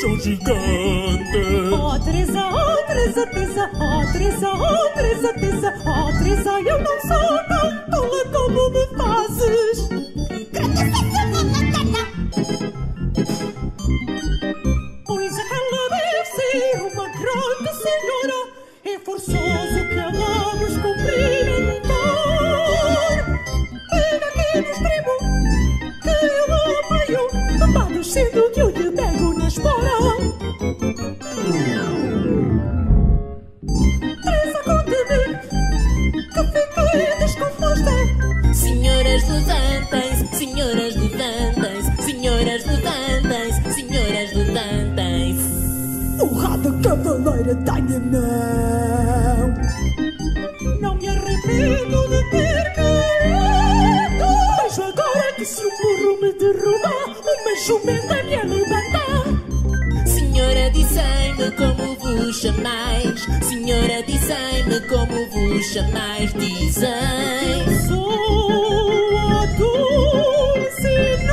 [0.00, 1.72] são gigantes.
[1.72, 7.38] Oh, Teresa, oh, Teresa, Teresa, oh, Teresa, oh, Teresa, Teresa, oh, Teresa, eu não sou
[7.48, 9.93] tão tola como me fazes.
[15.06, 18.38] Pois aquela deve ser uma grande senhora.
[18.84, 21.94] É forçoso que ela nos cumprimentar.
[23.90, 25.14] Pega aqui no extremo
[26.02, 27.22] que eu apoio.
[27.72, 29.96] Vá descendo que eu lhe pego na espora.
[36.52, 37.94] Que fiquei descomposta.
[38.54, 40.24] Senhoras levantem-se,
[42.64, 45.54] senhoras levantem-se, senhoras senhoras levantem-se.
[46.20, 49.54] Honrada cavaleira tenho não
[50.80, 57.56] Não me arrependo de ter caído Mas agora que se um burro me derrubar Uma
[57.66, 59.24] jumenta me levantar
[60.06, 66.90] Senhora, dizei-me como vos chamais, senhora, dizei-me como vos chamais, dizem.
[67.88, 71.24] Sou a Dulcinea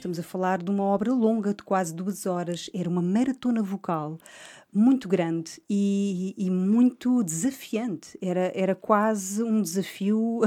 [0.00, 2.70] Estamos a falar de uma obra longa de quase duas horas.
[2.72, 4.16] Era uma maratona vocal
[4.72, 8.16] muito grande e, e muito desafiante.
[8.18, 10.40] Era, era quase um desafio.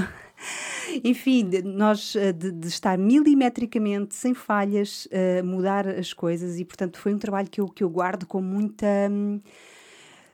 [1.04, 6.98] Enfim, nós eh, de, de, estar milimetricamente, sem falhas, uh, mudar as coisas e, portanto,
[6.98, 8.88] foi um trabalho que eu, que eu guardo com muita.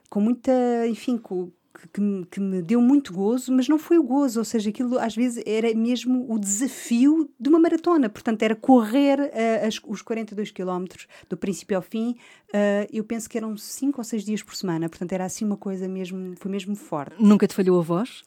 [0.08, 0.50] com muita.
[0.88, 1.52] Enfim, com,
[1.88, 5.14] que, que me, deu muito gozo, mas não foi o gozo, ou seja, aquilo às
[5.14, 10.50] vezes era mesmo o desafio de uma maratona, portanto era correr uh, as, os 42
[10.50, 12.16] quilómetros do princípio ao fim,
[12.48, 15.56] uh, eu penso que eram 5 ou 6 dias por semana, portanto era assim uma
[15.56, 17.14] coisa mesmo, foi mesmo forte.
[17.18, 18.22] Nunca te falhou a voz?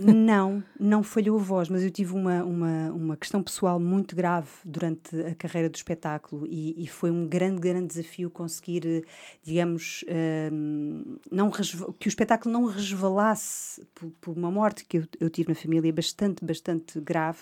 [0.00, 4.48] Não, não falhou a voz, mas eu tive uma, uma, uma questão pessoal muito grave
[4.64, 9.04] durante a carreira do espetáculo e, e foi um grande, grande desafio conseguir,
[9.42, 10.04] digamos,
[10.52, 15.48] um, não que o espetáculo não resvalasse por, por uma morte que eu, eu tive
[15.50, 17.40] na família bastante, bastante grave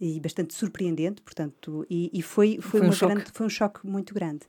[0.00, 3.14] e bastante surpreendente, portanto, e, e foi, foi, Foi um uma choque.
[3.14, 4.46] grande, foi um choque muito grande.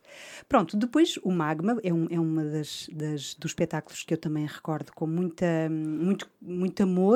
[0.49, 4.45] Pronto, depois o Magma é, um, é uma das, das dos espetáculos que eu também
[4.45, 7.12] recordo com muita, muito, muito amor,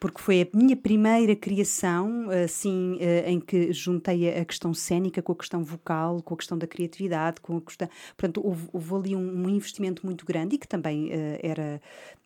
[0.00, 5.32] porque foi a minha primeira criação, assim, eh, em que juntei a questão cénica com
[5.32, 7.88] a questão vocal, com a questão da criatividade, com a questão.
[8.16, 11.80] Portanto, houve, houve ali um, um investimento muito grande e que também eh, era.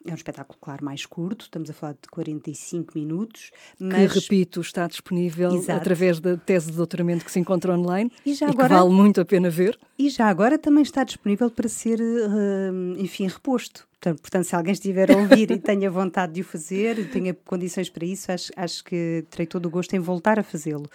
[0.07, 4.13] É um espetáculo, claro, mais curto, estamos a falar de 45 minutos, mas.
[4.13, 5.79] Que, repito, está disponível Exato.
[5.81, 9.21] através da tese de doutoramento que se encontra online E já que agora- vale muito
[9.21, 9.79] a pena ver.
[9.99, 13.88] E já agora também está disponível para ser, eh, enfim, reposto.
[14.01, 17.91] Portanto, se alguém estiver a ouvir e tenha vontade de o fazer, e tenha condições
[17.91, 20.89] para isso, acho, acho que terei todo o gosto em voltar a fazê-lo.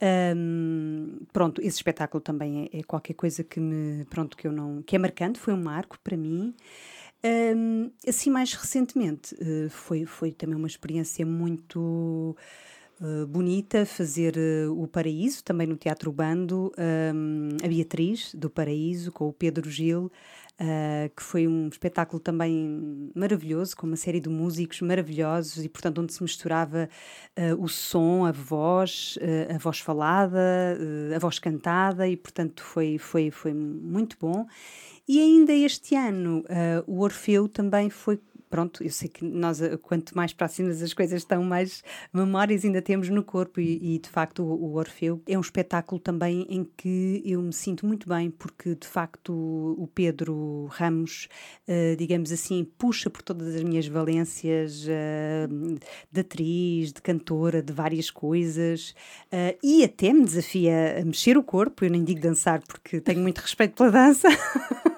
[0.00, 4.82] Ahm, pronto, esse espetáculo também é, é qualquer coisa que me, pronto, que eu não,
[4.82, 6.54] que é marcante, foi um marco para mim.
[7.22, 12.36] Ahm, assim, mais recentemente, eh, foi, foi também uma experiência muito
[13.00, 19.10] eh, bonita fazer eh, o Paraíso, também no Teatro Bando, ahm, a Beatriz do Paraíso,
[19.10, 20.10] com o Pedro Gil,
[20.58, 26.00] ah, que foi um espetáculo também maravilhoso, com uma série de músicos maravilhosos e, portanto,
[26.00, 26.88] onde se misturava
[27.36, 30.38] ah, o som, a voz, ah, a voz falada,
[31.14, 34.46] a voz cantada e, portanto, foi, foi, foi muito bom.
[35.08, 36.44] E ainda este ano,
[36.86, 38.20] o Orfeu também foi
[38.52, 42.82] pronto, eu sei que nós, eh, quanto mais próximas as coisas estão, mais memórias ainda
[42.82, 46.62] temos no corpo, e, e, de facto o, o Orfeu é um espetáculo também em
[46.76, 51.28] que eu me sinto muito bem, porque de facto o Pedro Ramos,
[51.66, 55.48] eh, digamos assim, puxa por todas as minhas valências eh,
[56.12, 58.94] de atriz, de cantora, de várias coisas,
[59.30, 63.20] eh, e até me desafia a mexer o corpo, eu nem digo dançar porque tenho
[63.20, 64.28] muito respeito pela dança.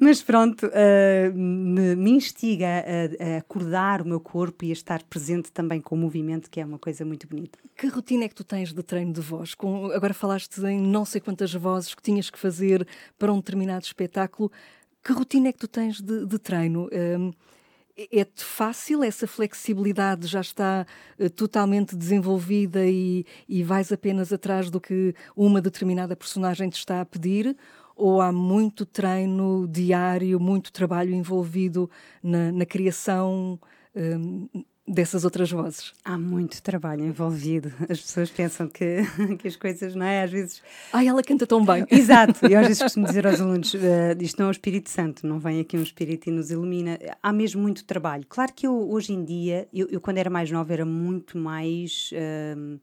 [0.00, 5.02] Mas pronto, uh, me, me, instiga a, a, acordar o meu corpo e a estar
[5.04, 7.58] presente também com o movimento, que é uma coisa muito bonita.
[7.76, 9.54] Que rotina é que tu tens de treino de voz?
[9.54, 12.86] Com, agora falaste em não sei quantas vozes que tinhas que fazer
[13.18, 14.50] para um determinado espetáculo.
[15.02, 16.88] Que rotina é que tu tens de, de treino?
[16.92, 17.32] Um,
[17.96, 19.02] é-te fácil?
[19.02, 20.86] Essa flexibilidade já está
[21.18, 27.00] uh, totalmente desenvolvida e, e vais apenas atrás do que uma determinada personagem te está
[27.00, 27.56] a pedir?
[27.96, 31.90] Ou há muito treino diário, muito trabalho envolvido
[32.22, 33.58] na, na criação
[33.94, 34.48] um,
[34.86, 35.92] dessas outras vozes?
[36.04, 37.72] Há muito trabalho envolvido.
[37.88, 39.02] As pessoas pensam que,
[39.38, 40.22] que as coisas, não é?
[40.22, 40.62] Às vezes.
[40.92, 41.86] Ai, ela canta tão bem.
[41.90, 42.46] Exato.
[42.46, 43.78] E às vezes costumo dizer aos alunos: uh,
[44.20, 46.98] isto não é o Espírito Santo, não vem aqui um Espírito e nos ilumina.
[47.22, 48.24] Há mesmo muito trabalho.
[48.28, 52.10] Claro que eu, hoje em dia, eu, eu quando era mais nova, era muito mais.
[52.12, 52.80] Uh,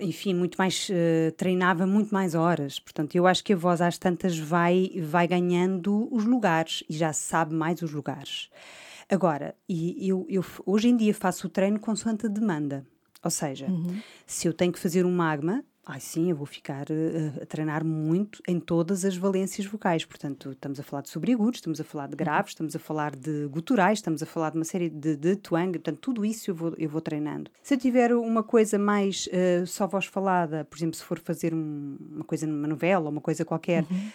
[0.00, 2.78] enfim, muito mais uh, treinava muito mais horas.
[2.78, 7.12] Portanto, eu acho que a voz às tantas vai vai ganhando os lugares e já
[7.12, 8.50] sabe mais os lugares.
[9.08, 12.84] Agora, e eu, eu hoje em dia faço o treino consoante a demanda.
[13.22, 14.00] Ou seja, uhum.
[14.26, 17.84] se eu tenho que fazer um magma, ai sim, eu vou ficar uh, a treinar
[17.84, 20.04] muito em todas as valências vocais.
[20.04, 23.46] Portanto, estamos a falar de subagudos, estamos a falar de graves, estamos a falar de
[23.46, 25.70] guturais, estamos a falar de uma série de, de twang.
[25.72, 27.50] Portanto, tudo isso eu vou, eu vou treinando.
[27.62, 31.54] Se eu tiver uma coisa mais uh, só voz falada, por exemplo, se for fazer
[31.54, 34.10] um, uma coisa numa novela ou uma coisa qualquer, uhum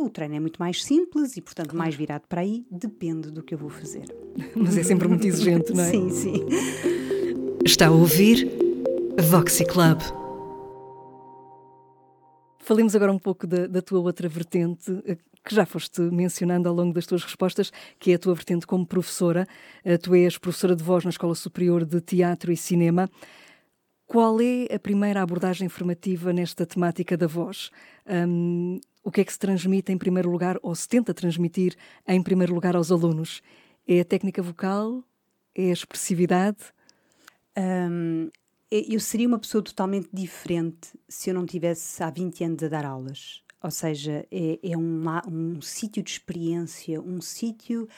[0.00, 1.78] o treino é muito mais simples e, portanto, claro.
[1.78, 4.04] mais virado para aí, depende do que eu vou fazer.
[4.54, 5.90] Mas é sempre muito exigente, não é?
[5.90, 6.46] Sim, sim.
[7.64, 8.48] Está a ouvir
[9.28, 9.98] Voxy Club.
[12.68, 16.74] Falemos agora um pouco da, da, tua outra vertente, eh, que já foste mencionando ao
[16.74, 19.46] longo das tuas respostas, que é a tua vertente como professora.
[19.82, 23.08] Eh, tu és professora de voz na Escola Superior de Teatro e Cinema.
[24.06, 27.70] Qual é a primeira abordagem formativa nesta temática da voz?
[28.06, 31.74] Um, o que é que se transmite em primeiro lugar, ou se tenta transmitir
[32.06, 33.40] em primeiro lugar aos alunos?
[33.86, 35.02] É a técnica vocal?
[35.54, 36.58] É a expressividade?
[37.56, 38.28] Um,
[38.70, 42.84] eu seria uma pessoa totalmente diferente se eu não tivesse há 20 anos a dar
[42.84, 43.42] aulas.
[43.62, 47.88] Ou seja, é, é um, um sítio de experiência, um sítio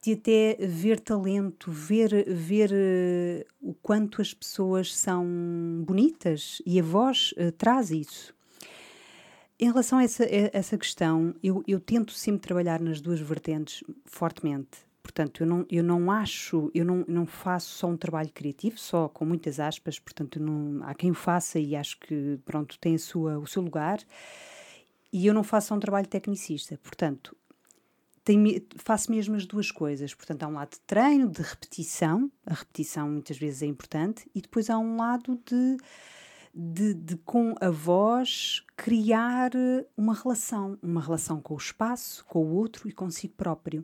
[0.00, 5.26] de até ver talento, ver, ver uh, o quanto as pessoas são
[5.84, 8.34] bonitas e a voz uh, traz isso.
[9.60, 13.82] Em relação a essa, a essa questão, eu, eu tento sempre trabalhar nas duas vertentes
[14.04, 14.87] fortemente.
[15.08, 19.08] Portanto, eu não, eu não acho, eu não, não faço só um trabalho criativo, só
[19.08, 22.98] com muitas aspas, portanto, não, há quem o faça e acho que, pronto, tem a
[22.98, 24.00] sua, o seu lugar.
[25.10, 26.78] E eu não faço só um trabalho tecnicista.
[26.82, 27.34] Portanto,
[28.22, 30.12] tem, faço mesmo as duas coisas.
[30.12, 34.42] Portanto, há um lado de treino, de repetição, a repetição muitas vezes é importante, e
[34.42, 35.78] depois há um lado de,
[36.54, 39.52] de, de com a voz criar
[39.96, 43.82] uma relação, uma relação com o espaço, com o outro e consigo próprio.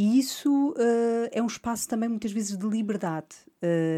[0.00, 3.34] E isso uh, é um espaço também muitas vezes de liberdade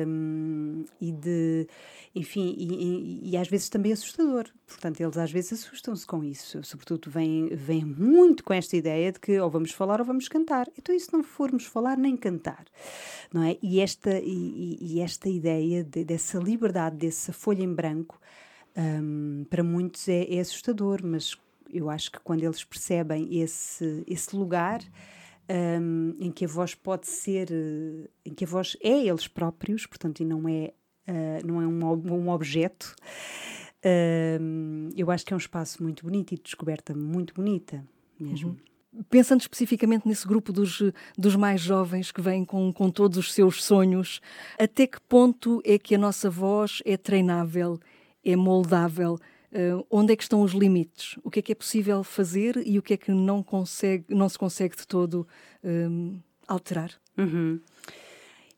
[0.06, 1.68] um, e de,
[2.14, 4.46] enfim, e, e, e, às vezes também assustador.
[4.66, 6.64] Portanto, eles às vezes assustam-se com isso.
[6.64, 10.68] Sobretudo vêm, vêm muito com esta ideia de que ou vamos falar ou vamos cantar.
[10.78, 12.64] Então, se não formos falar nem cantar?
[13.30, 13.58] Não é?
[13.62, 18.18] E esta, e, e esta ideia de, dessa liberdade, dessa folha em branco,
[18.74, 21.36] um, para muitos é, é assustador, mas
[21.70, 24.80] eu acho que quando eles percebem esse, esse lugar
[25.50, 29.86] um, em que a voz pode ser, uh, em que a voz é eles próprios,
[29.86, 30.72] portanto, e não é,
[31.08, 32.94] uh, não é um, um objeto.
[33.84, 37.84] Uh, eu acho que é um espaço muito bonito e de descoberta muito bonita
[38.18, 38.50] mesmo.
[38.50, 39.04] Uhum.
[39.08, 40.82] Pensando especificamente nesse grupo dos,
[41.16, 44.20] dos mais jovens que vêm com, com todos os seus sonhos,
[44.58, 47.78] até que ponto é que a nossa voz é treinável,
[48.24, 49.18] é moldável?
[49.52, 51.18] Uh, onde é que estão os limites?
[51.24, 54.28] O que é que é possível fazer e o que é que não, consegue, não
[54.28, 55.26] se consegue de todo
[55.64, 56.92] um, alterar?
[57.18, 57.60] Uhum.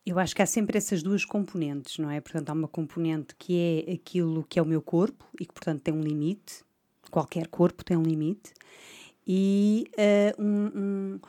[0.05, 2.21] Eu acho que há sempre essas duas componentes, não é?
[2.21, 5.81] Portanto, há uma componente que é aquilo que é o meu corpo e que, portanto,
[5.81, 6.63] tem um limite.
[7.11, 8.53] Qualquer corpo tem um limite.
[9.27, 11.21] E uh, um,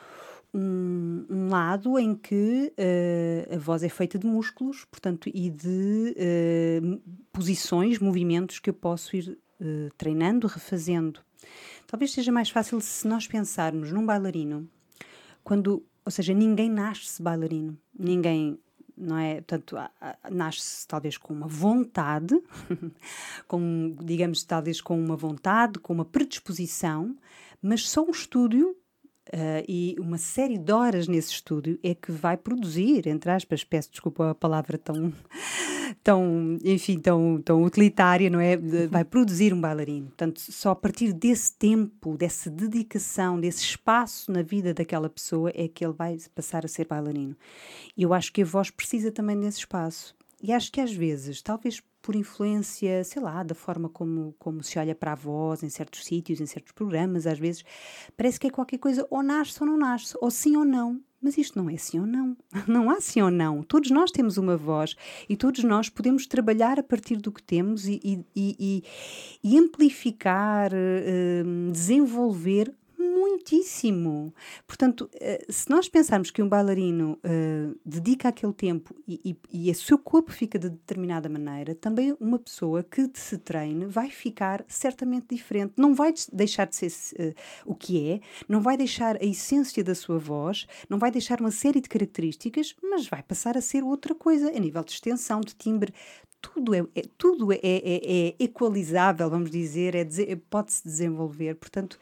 [0.53, 6.99] um, um, lado em que uh, a voz é feita de músculos, portanto, e de
[7.31, 11.21] posições, movimentos que eu posso ir eh, treinando, refazendo.
[11.87, 14.69] Talvez seja mais fácil se nós pensarmos num bailarino,
[15.43, 18.59] quando, ou seja, ninguém nasce bailarino, ninguém
[18.95, 19.35] não é?
[19.35, 19.75] Portanto,
[20.31, 22.39] nasce talvez com uma vontade,
[23.47, 27.15] com, digamos, talvez com uma vontade, com uma predisposição,
[27.61, 28.77] mas só um estúdio
[29.29, 33.89] Uh, e uma série de horas nesse estúdio é que vai produzir, entre aspas, peço
[33.89, 35.13] desculpa a palavra tão,
[36.03, 38.57] tão, enfim, tão, tão utilitária, não é?
[38.87, 40.07] Vai produzir um bailarino.
[40.07, 45.69] Portanto, só a partir desse tempo, dessa dedicação, desse espaço na vida daquela pessoa é
[45.69, 47.35] que ele vai passar a ser bailarino.
[47.95, 50.13] E eu acho que a voz precisa também desse espaço.
[50.43, 54.77] E acho que às vezes, talvez por influência, sei lá, da forma como, como se
[54.77, 57.63] olha para a voz em certos sítios, em certos programas, às vezes
[58.17, 61.01] parece que é qualquer coisa ou nasce ou não nasce, ou sim ou não.
[61.21, 62.35] Mas isto não é sim ou não.
[62.67, 63.63] Não há sim ou não.
[63.63, 64.93] Todos nós temos uma voz
[65.29, 68.83] e todos nós podemos trabalhar a partir do que temos e, e, e,
[69.41, 72.75] e amplificar, eh, desenvolver
[73.13, 74.33] muitíssimo.
[74.65, 79.71] Portanto, eh, se nós pensarmos que um bailarino uh, dedica aquele tempo e, e, e
[79.71, 84.63] o seu corpo fica de determinada maneira, também uma pessoa que se treine vai ficar
[84.67, 85.73] certamente diferente.
[85.77, 87.33] Não vai deixar de ser uh,
[87.65, 91.51] o que é, não vai deixar a essência da sua voz, não vai deixar uma
[91.51, 95.55] série de características, mas vai passar a ser outra coisa, a nível de extensão, de
[95.55, 95.93] timbre,
[96.43, 100.05] tudo é, é tudo é, é, é, equalizável, vamos dizer, é,
[100.49, 101.55] pode-se desenvolver.
[101.55, 101.97] Portanto,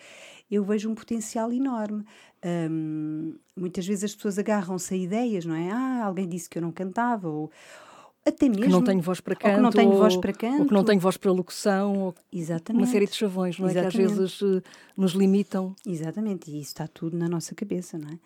[0.52, 2.04] eu vejo um potencial enorme.
[2.44, 5.72] Um, muitas vezes as pessoas agarram-se a ideias, não é?
[5.72, 7.50] Ah, alguém disse que eu não cantava, ou
[8.24, 8.66] até mesmo.
[8.66, 9.50] Que não tenho voz para canto.
[9.50, 10.60] Ou que não tenho voz para canto.
[10.60, 11.98] Ou que não tenho voz para locução.
[11.98, 12.84] Ou Exatamente.
[12.84, 13.72] Uma série de chavões, não é?
[13.72, 13.98] Exatamente.
[13.98, 14.64] Que às vezes uh,
[14.96, 15.76] nos limitam.
[15.86, 18.20] Exatamente, e isso está tudo na nossa cabeça, não é?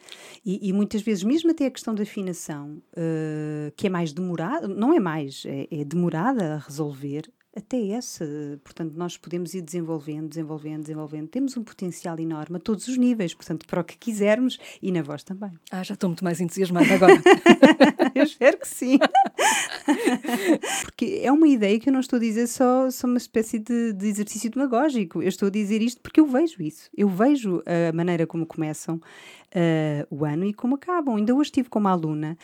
[0.45, 4.67] E, e muitas vezes, mesmo até a questão da afinação, uh, que é mais demorada,
[4.67, 8.25] não é mais, é, é demorada a resolver, até essa.
[8.63, 11.27] Portanto, nós podemos ir desenvolvendo, desenvolvendo, desenvolvendo.
[11.27, 15.01] Temos um potencial enorme a todos os níveis, portanto, para o que quisermos e na
[15.01, 15.51] voz também.
[15.71, 17.13] Ah, já estou muito mais entusiasmada agora.
[18.13, 18.99] eu espero que sim.
[20.83, 23.93] porque é uma ideia que eu não estou a dizer só, só uma espécie de,
[23.93, 25.21] de exercício demagógico.
[25.21, 26.89] Eu estou a dizer isto porque eu vejo isso.
[26.95, 28.95] Eu vejo a maneira como começam
[29.55, 31.15] uh, o ano e como acabam.
[31.15, 32.37] Ainda hoje estive com uma aluna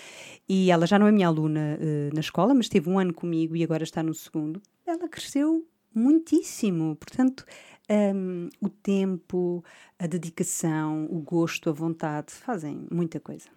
[0.48, 3.56] e ela já não é minha aluna uh, na escola, mas teve um ano comigo
[3.56, 4.62] e agora está no segundo
[4.92, 6.96] ela cresceu muitíssimo.
[6.96, 7.46] Portanto,
[7.90, 9.64] um, o tempo,
[10.00, 13.50] a dedicação, o gosto, a vontade fazem muita coisa.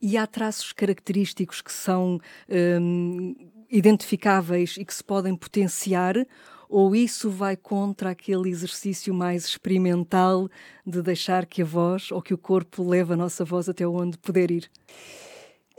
[0.00, 2.18] E há traços característicos que são
[2.80, 3.34] um,
[3.70, 6.14] identificáveis e que se podem potenciar?
[6.68, 10.48] Ou isso vai contra aquele exercício mais experimental
[10.84, 14.18] de deixar que a voz ou que o corpo leve a nossa voz até onde
[14.18, 14.70] puder ir?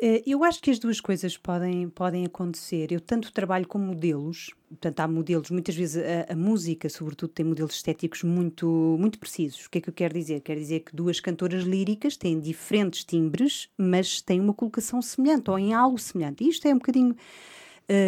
[0.01, 2.91] Eh, eu acho que as duas coisas podem, podem acontecer.
[2.91, 7.45] Eu tanto trabalho com modelos, portanto, há modelos, muitas vezes a, a, música, sobretudo, tem
[7.45, 8.67] modelos estéticos muito,
[8.99, 9.65] muito precisos.
[9.65, 10.41] O que é que eu quero dizer?
[10.41, 15.57] Quero dizer que duas cantoras líricas têm diferentes timbres, mas têm uma colocação semelhante ou
[15.57, 16.43] em algo semelhante.
[16.43, 17.15] E isto é um bocadinho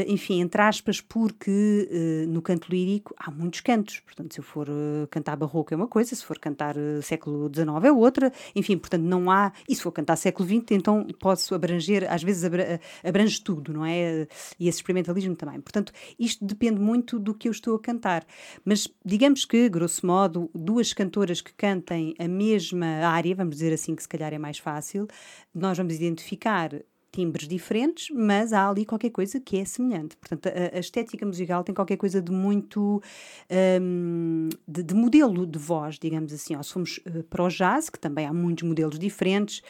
[0.07, 3.99] enfim, entre aspas, porque uh, no canto lírico há muitos cantos.
[3.99, 7.85] Portanto, se eu for uh, cantar barroco é uma coisa, se for cantar século XIX
[7.85, 8.31] é outra.
[8.55, 9.51] Enfim, portanto, não há.
[9.67, 13.85] E se for cantar século XX, então posso abranger, às vezes abra, abrange tudo, não
[13.85, 14.27] é?
[14.59, 15.61] E esse experimentalismo também.
[15.61, 18.25] Portanto, isto depende muito do que eu estou a cantar.
[18.65, 23.95] Mas digamos que, grosso modo, duas cantoras que cantem a mesma área, vamos dizer assim,
[23.95, 25.07] que se calhar é mais fácil,
[25.53, 26.71] nós vamos identificar
[27.11, 30.15] timbres diferentes, mas há ali qualquer coisa que é semelhante.
[30.17, 33.01] Portanto, a, a estética musical tem qualquer coisa de muito.
[33.81, 36.55] Um, de, de, modelo de voz, digamos assim.
[36.55, 39.61] Ou se formos uh, para o jazz, que também há muitos modelos diferentes,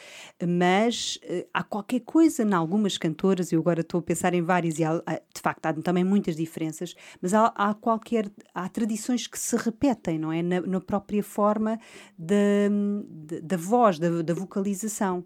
[0.45, 4.79] mas uh, há qualquer coisa em algumas cantoras, eu agora estou a pensar em várias,
[4.79, 8.29] e há, de facto há também muitas diferenças, mas há, há qualquer.
[8.53, 10.41] há tradições que se repetem, não é?
[10.41, 11.79] Na, na própria forma
[12.17, 15.25] da voz, da, da vocalização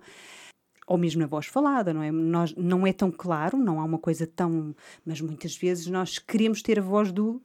[0.92, 2.12] ou mesmo na voz falada, não é?
[2.12, 4.76] Nós, não é tão claro, não há uma coisa tão.
[5.06, 7.42] Mas muitas vezes nós queremos ter a voz do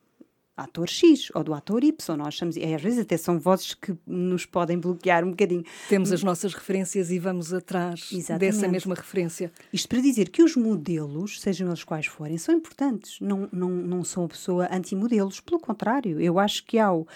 [0.57, 2.17] ator X ou do ator Y.
[2.17, 5.65] Nós chamamos, e às vezes até são vozes que nos podem bloquear um bocadinho.
[5.89, 8.41] Temos as nossas referências e vamos atrás Exatamente.
[8.41, 9.53] dessa mesma referência.
[9.73, 13.19] Isto para dizer que os modelos, sejam eles quais forem, são importantes.
[13.21, 15.41] Não, não, não sou uma pessoa anti-modelos.
[15.41, 17.07] Pelo contrário, eu acho que ao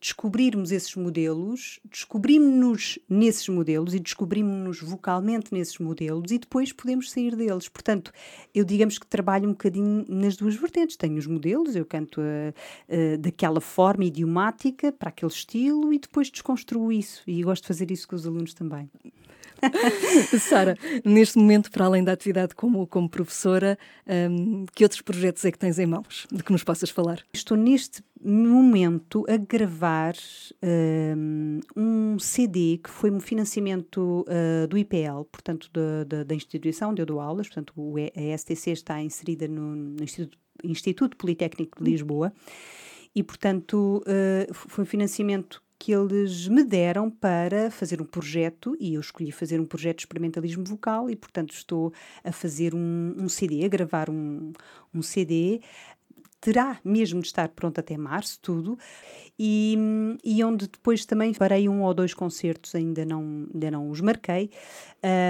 [0.00, 7.34] descobrirmos esses modelos, descobrimos-nos nesses modelos e descobrimos-nos vocalmente nesses modelos e depois podemos sair
[7.36, 7.68] deles.
[7.68, 8.12] Portanto,
[8.54, 10.96] eu digamos que trabalho um bocadinho nas duas vertentes.
[10.96, 16.30] Tenho os modelos, eu canto a uh, daquela forma idiomática para aquele estilo e depois
[16.30, 17.22] desconstruo isso.
[17.26, 18.90] E gosto de fazer isso com os alunos também.
[20.38, 23.78] Sara, neste momento, para além da atividade como, como professora,
[24.30, 27.22] um, que outros projetos é que tens em mãos de que nos possas falar?
[27.32, 30.14] Estou neste momento a gravar
[31.16, 36.90] um, um CD que foi um financiamento uh, do IPL, portanto, da, da, da, instituição
[36.90, 41.82] onde eu dou aulas, portanto, o, a STC está inserida no, no Instituto Instituto Politécnico
[41.82, 42.32] de Lisboa,
[43.18, 48.94] e, portanto, uh, foi um financiamento que eles me deram para fazer um projeto e
[48.94, 51.92] eu escolhi fazer um projeto de experimentalismo vocal e, portanto, estou
[52.22, 54.52] a fazer um, um CD, a gravar um,
[54.94, 55.60] um CD
[56.40, 58.78] terá mesmo de estar pronto até março, tudo,
[59.38, 59.76] e,
[60.24, 64.50] e onde depois também farei um ou dois concertos, ainda não, ainda não os marquei,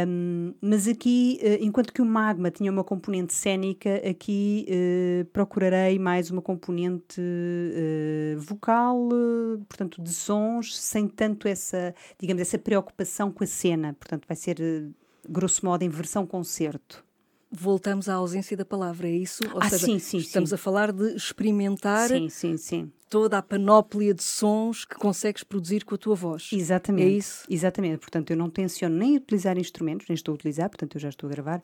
[0.06, 5.98] um, mas aqui, eh, enquanto que o Magma tinha uma componente cénica, aqui uh, procurarei
[5.98, 13.30] mais uma componente uh, vocal, uh, portanto, de sons, sem tanto essa, digamos, essa preocupação
[13.30, 14.58] com a cena, portanto, vai ser,
[15.28, 17.07] grosso modo, em versão concerto
[17.50, 19.44] voltamos à ausência da palavra, é isso?
[19.52, 20.54] Ou ah, seja, sim, sim, estamos sim.
[20.54, 22.92] a falar de experimentar sim, sim, sim.
[23.08, 26.50] toda a panóplia de sons que consegues produzir com a tua voz.
[26.52, 27.06] Exatamente.
[27.06, 27.44] É isso?
[27.48, 27.98] Exatamente.
[27.98, 31.28] Portanto, eu não tenciono nem utilizar instrumentos, nem estou a utilizar, portanto, eu já estou
[31.28, 31.62] a gravar,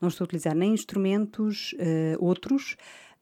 [0.00, 2.76] não estou a utilizar nem instrumentos uh, outros,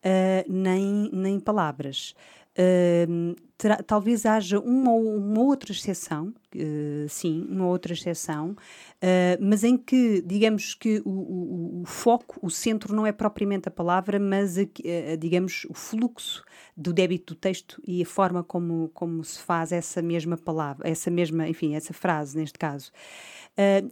[0.04, 2.14] uh, nem, nem palavras.
[2.56, 3.34] Uh,
[3.64, 9.74] terá, talvez haja uma, uma outra exceção, uh, sim, uma outra exceção, uh, mas em
[9.74, 14.58] que, digamos que o, o, o, foco, o centro não é propriamente a palavra, mas,
[14.58, 14.66] a,
[15.18, 16.44] digamos, o fluxo
[16.76, 21.10] do débito do texto e a forma como, como se faz essa mesma palavra, essa
[21.10, 22.92] mesma, enfim, essa frase, neste caso.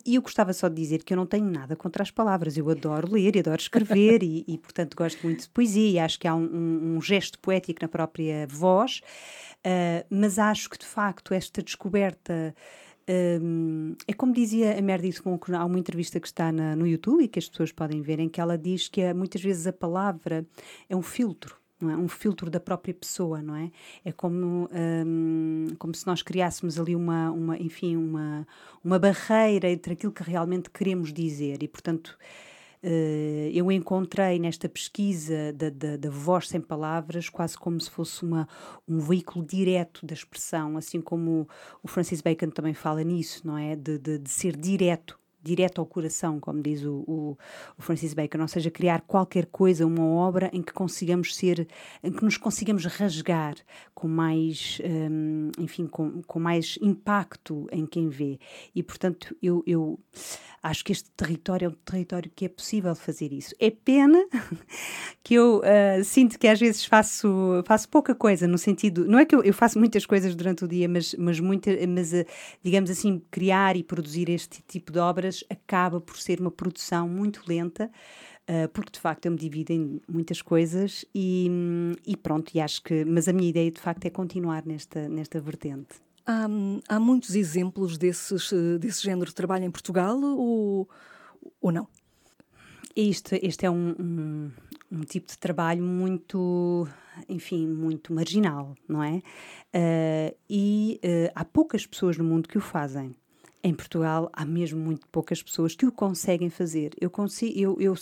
[0.04, 2.56] E eu gostava só de dizer que eu não tenho nada contra as palavras.
[2.56, 6.18] Eu adoro ler e adoro escrever e, e, portanto, gosto muito de poesia e acho
[6.18, 9.00] que há um, um, um gesto poético na própria voz.
[9.64, 12.54] Uh, mas acho que, de facto, esta descoberta.
[13.42, 17.24] Um, é como dizia a Meredith Monk, há uma entrevista que está na, no YouTube
[17.24, 20.46] e que as pessoas podem ver, em que ela diz que muitas vezes a palavra
[20.88, 21.96] é um filtro não é?
[21.96, 23.70] um filtro da própria pessoa, não é?
[24.04, 28.46] É como, um, como se nós criássemos ali uma, uma, enfim, uma,
[28.82, 32.16] uma barreira entre aquilo que realmente queremos dizer e, portanto,
[33.52, 38.48] eu encontrei nesta pesquisa da, da, da, voz sem palavras quase como se fosse uma,
[38.88, 41.48] um veículo direto da expressão, assim como
[41.82, 43.76] o Francis Bacon também fala nisso, não é?
[43.76, 47.38] De, de, de ser direto direto ao coração, como diz o, o,
[47.76, 51.66] o, Francis Bacon, ou seja, criar qualquer coisa, uma obra em que consigamos ser,
[52.02, 53.56] em que nos consigamos rasgar
[53.94, 58.38] com mais, um, enfim, com, com mais impacto em quem vê.
[58.74, 59.98] E, portanto, eu, eu
[60.62, 63.54] acho que este território é um território que é possível fazer isso.
[63.58, 64.24] É pena
[65.22, 69.24] que eu uh, sinto que às vezes faço, faço pouca coisa, no sentido, não é
[69.24, 72.24] que eu, eu faço muitas coisas durante o dia, mas, mas, muita, mas uh,
[72.62, 77.42] digamos assim, criar e produzir este tipo de obras acaba por ser uma produção muito
[77.46, 77.90] lenta,
[78.48, 81.50] uh, porque de facto eu me divido em muitas coisas e,
[82.06, 83.04] e, pronto, e acho que.
[83.04, 85.96] Mas a minha ideia de facto é continuar nesta, nesta vertente.
[86.26, 86.46] Há,
[86.88, 90.88] há muitos exemplos desses, desse género de trabalho em Portugal ou,
[91.60, 91.88] ou não?
[92.94, 94.50] Isto, este é um, um,
[94.90, 96.86] um, tipo de trabalho muito,
[97.26, 99.22] enfim, muito marginal, não é?
[99.74, 103.14] Uh, e uh, há poucas pessoas no mundo que o fazem
[103.62, 106.94] em Portugal há mesmo muito poucas pessoas que o conseguem fazer.
[107.00, 107.94] Eu, consigo, eu, eu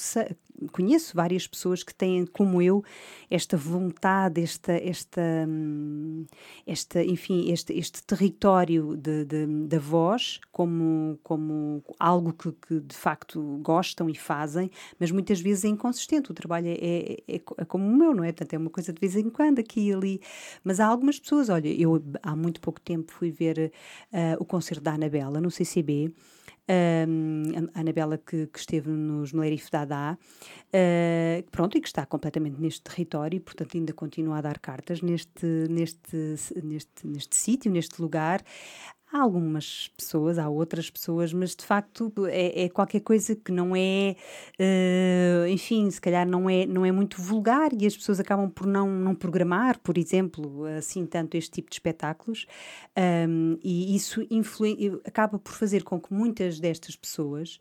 [0.72, 2.82] conheço várias pessoas que têm, como eu,
[3.30, 6.24] esta vontade, esta, esta, hum,
[6.66, 12.96] esta enfim, este, este território de, de, da voz como, como algo que, que, de
[12.96, 16.30] facto gostam e fazem, mas muitas vezes é inconsistente.
[16.30, 18.32] O trabalho é, é, é, é como o meu, não é?
[18.32, 20.20] Portanto, é uma coisa de vez em quando, aqui e ali.
[20.64, 23.72] Mas há algumas pessoas, olha, eu há muito pouco tempo fui ver
[24.12, 26.12] uh, o concerto da Anabela no CCB
[26.70, 27.42] um,
[27.74, 32.82] a Anabela que, que, esteve nos Melerif Dada, uh, pronto, e que está completamente neste
[32.82, 38.42] território e, portanto, ainda continua a dar cartas neste, neste, neste, neste sítio, neste lugar.
[39.12, 43.74] Há algumas pessoas, há outras pessoas, mas de facto é, é qualquer coisa que não
[43.74, 44.14] é,
[44.60, 48.68] uh, enfim, se calhar não é, não é muito vulgar e as pessoas acabam por
[48.68, 52.46] não, não programar, por exemplo, assim tanto este tipo de espetáculos,
[53.28, 54.20] um, e isso
[55.04, 57.58] acaba por fazer com que muitas destas pessoas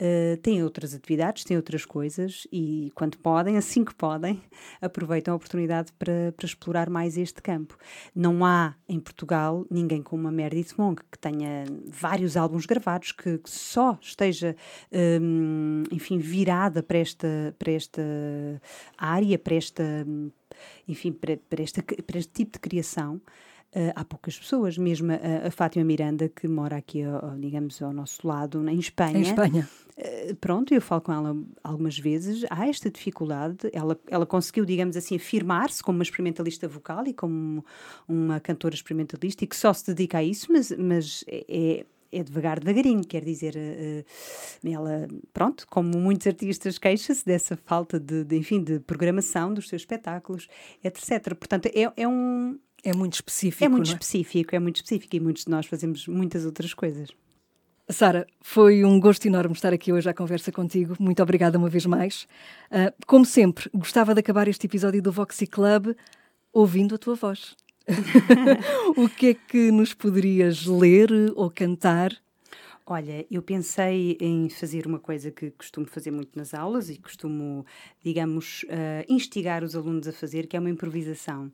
[0.00, 4.40] Uh, têm outras atividades, têm outras coisas e, quando podem, assim que podem,
[4.80, 7.76] aproveitam a oportunidade para, para explorar mais este campo.
[8.14, 13.36] Não há em Portugal ninguém como a Meredith Monk que tenha vários álbuns gravados, que,
[13.36, 14.56] que só esteja,
[15.20, 18.02] um, enfim, virada para esta, para esta
[18.96, 19.84] área, para esta,
[20.88, 23.20] enfim, para, para, esta, para este tipo de criação.
[23.72, 27.92] Uh, há poucas pessoas, mesmo a, a, Fátima Miranda, que mora aqui, ao, digamos, ao
[27.92, 29.18] nosso lado, em Espanha.
[29.18, 29.68] Em Espanha.
[29.96, 32.44] Uh, pronto, eu falo com ela algumas vezes.
[32.50, 33.70] Há esta dificuldade.
[33.72, 37.64] Ela, ela conseguiu, digamos assim, afirmar-se como uma experimentalista vocal e como
[38.08, 42.58] uma cantora experimentalista e que só se dedica a isso, mas, mas é, é devagar,
[42.58, 48.62] devagarinho, quer dizer, uh, ela, pronto, como muitos artistas queixa-se dessa falta de, de, enfim,
[48.62, 50.48] de programação dos seus espetáculos,
[50.82, 51.34] etc.
[51.36, 53.64] Portanto, é, é um É muito específico.
[53.64, 53.92] É muito é?
[53.92, 57.10] específico, é muito específico e muitos de nós fazemos muitas outras coisas.
[57.88, 60.94] Sara, foi um gosto enorme estar aqui hoje à conversa contigo.
[61.00, 62.26] Muito obrigada uma vez mais.
[62.70, 65.96] Uh, como sempre, gostava de acabar este episódio do Voxy Club
[66.52, 67.56] ouvindo a tua voz.
[68.96, 72.12] o que é que nos poderias ler ou cantar?
[72.86, 77.64] Olha, eu pensei em fazer uma coisa que costumo fazer muito nas aulas e costumo,
[78.02, 81.52] digamos, uh, instigar os alunos a fazer, que é uma improvisação.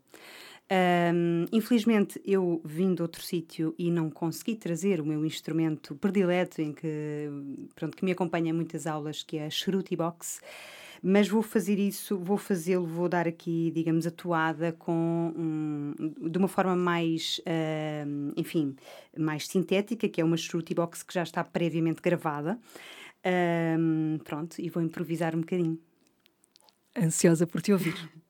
[0.69, 6.61] Um, infelizmente, eu vim de outro sítio e não consegui trazer o meu instrumento predileto,
[6.61, 7.29] em que,
[7.75, 10.41] pronto, que me acompanha em muitas aulas, que é a Shruti Box.
[11.03, 15.95] Mas vou fazer isso, vou fazê-lo, vou dar aqui, digamos, a toada com um,
[16.29, 18.75] de uma forma mais, uh, enfim,
[19.17, 22.59] mais sintética, que é uma Shruti Box que já está previamente gravada.
[23.79, 25.79] Um, pronto, e vou improvisar um bocadinho.
[26.97, 27.95] Ansiosa por te ouvir.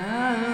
[0.00, 0.47] Ah.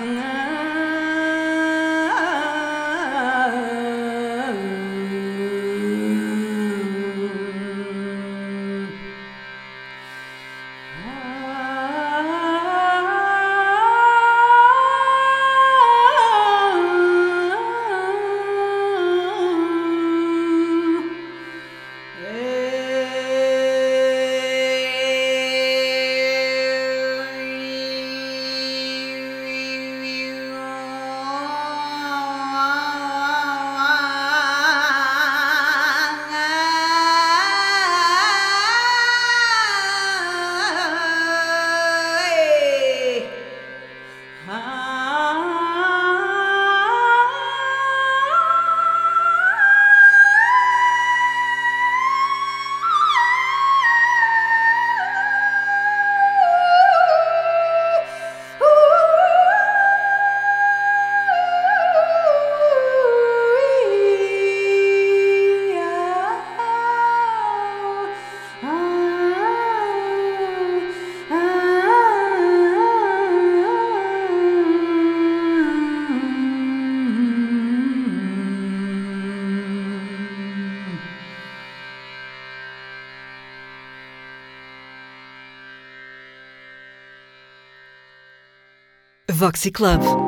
[89.44, 90.23] Voxy Club.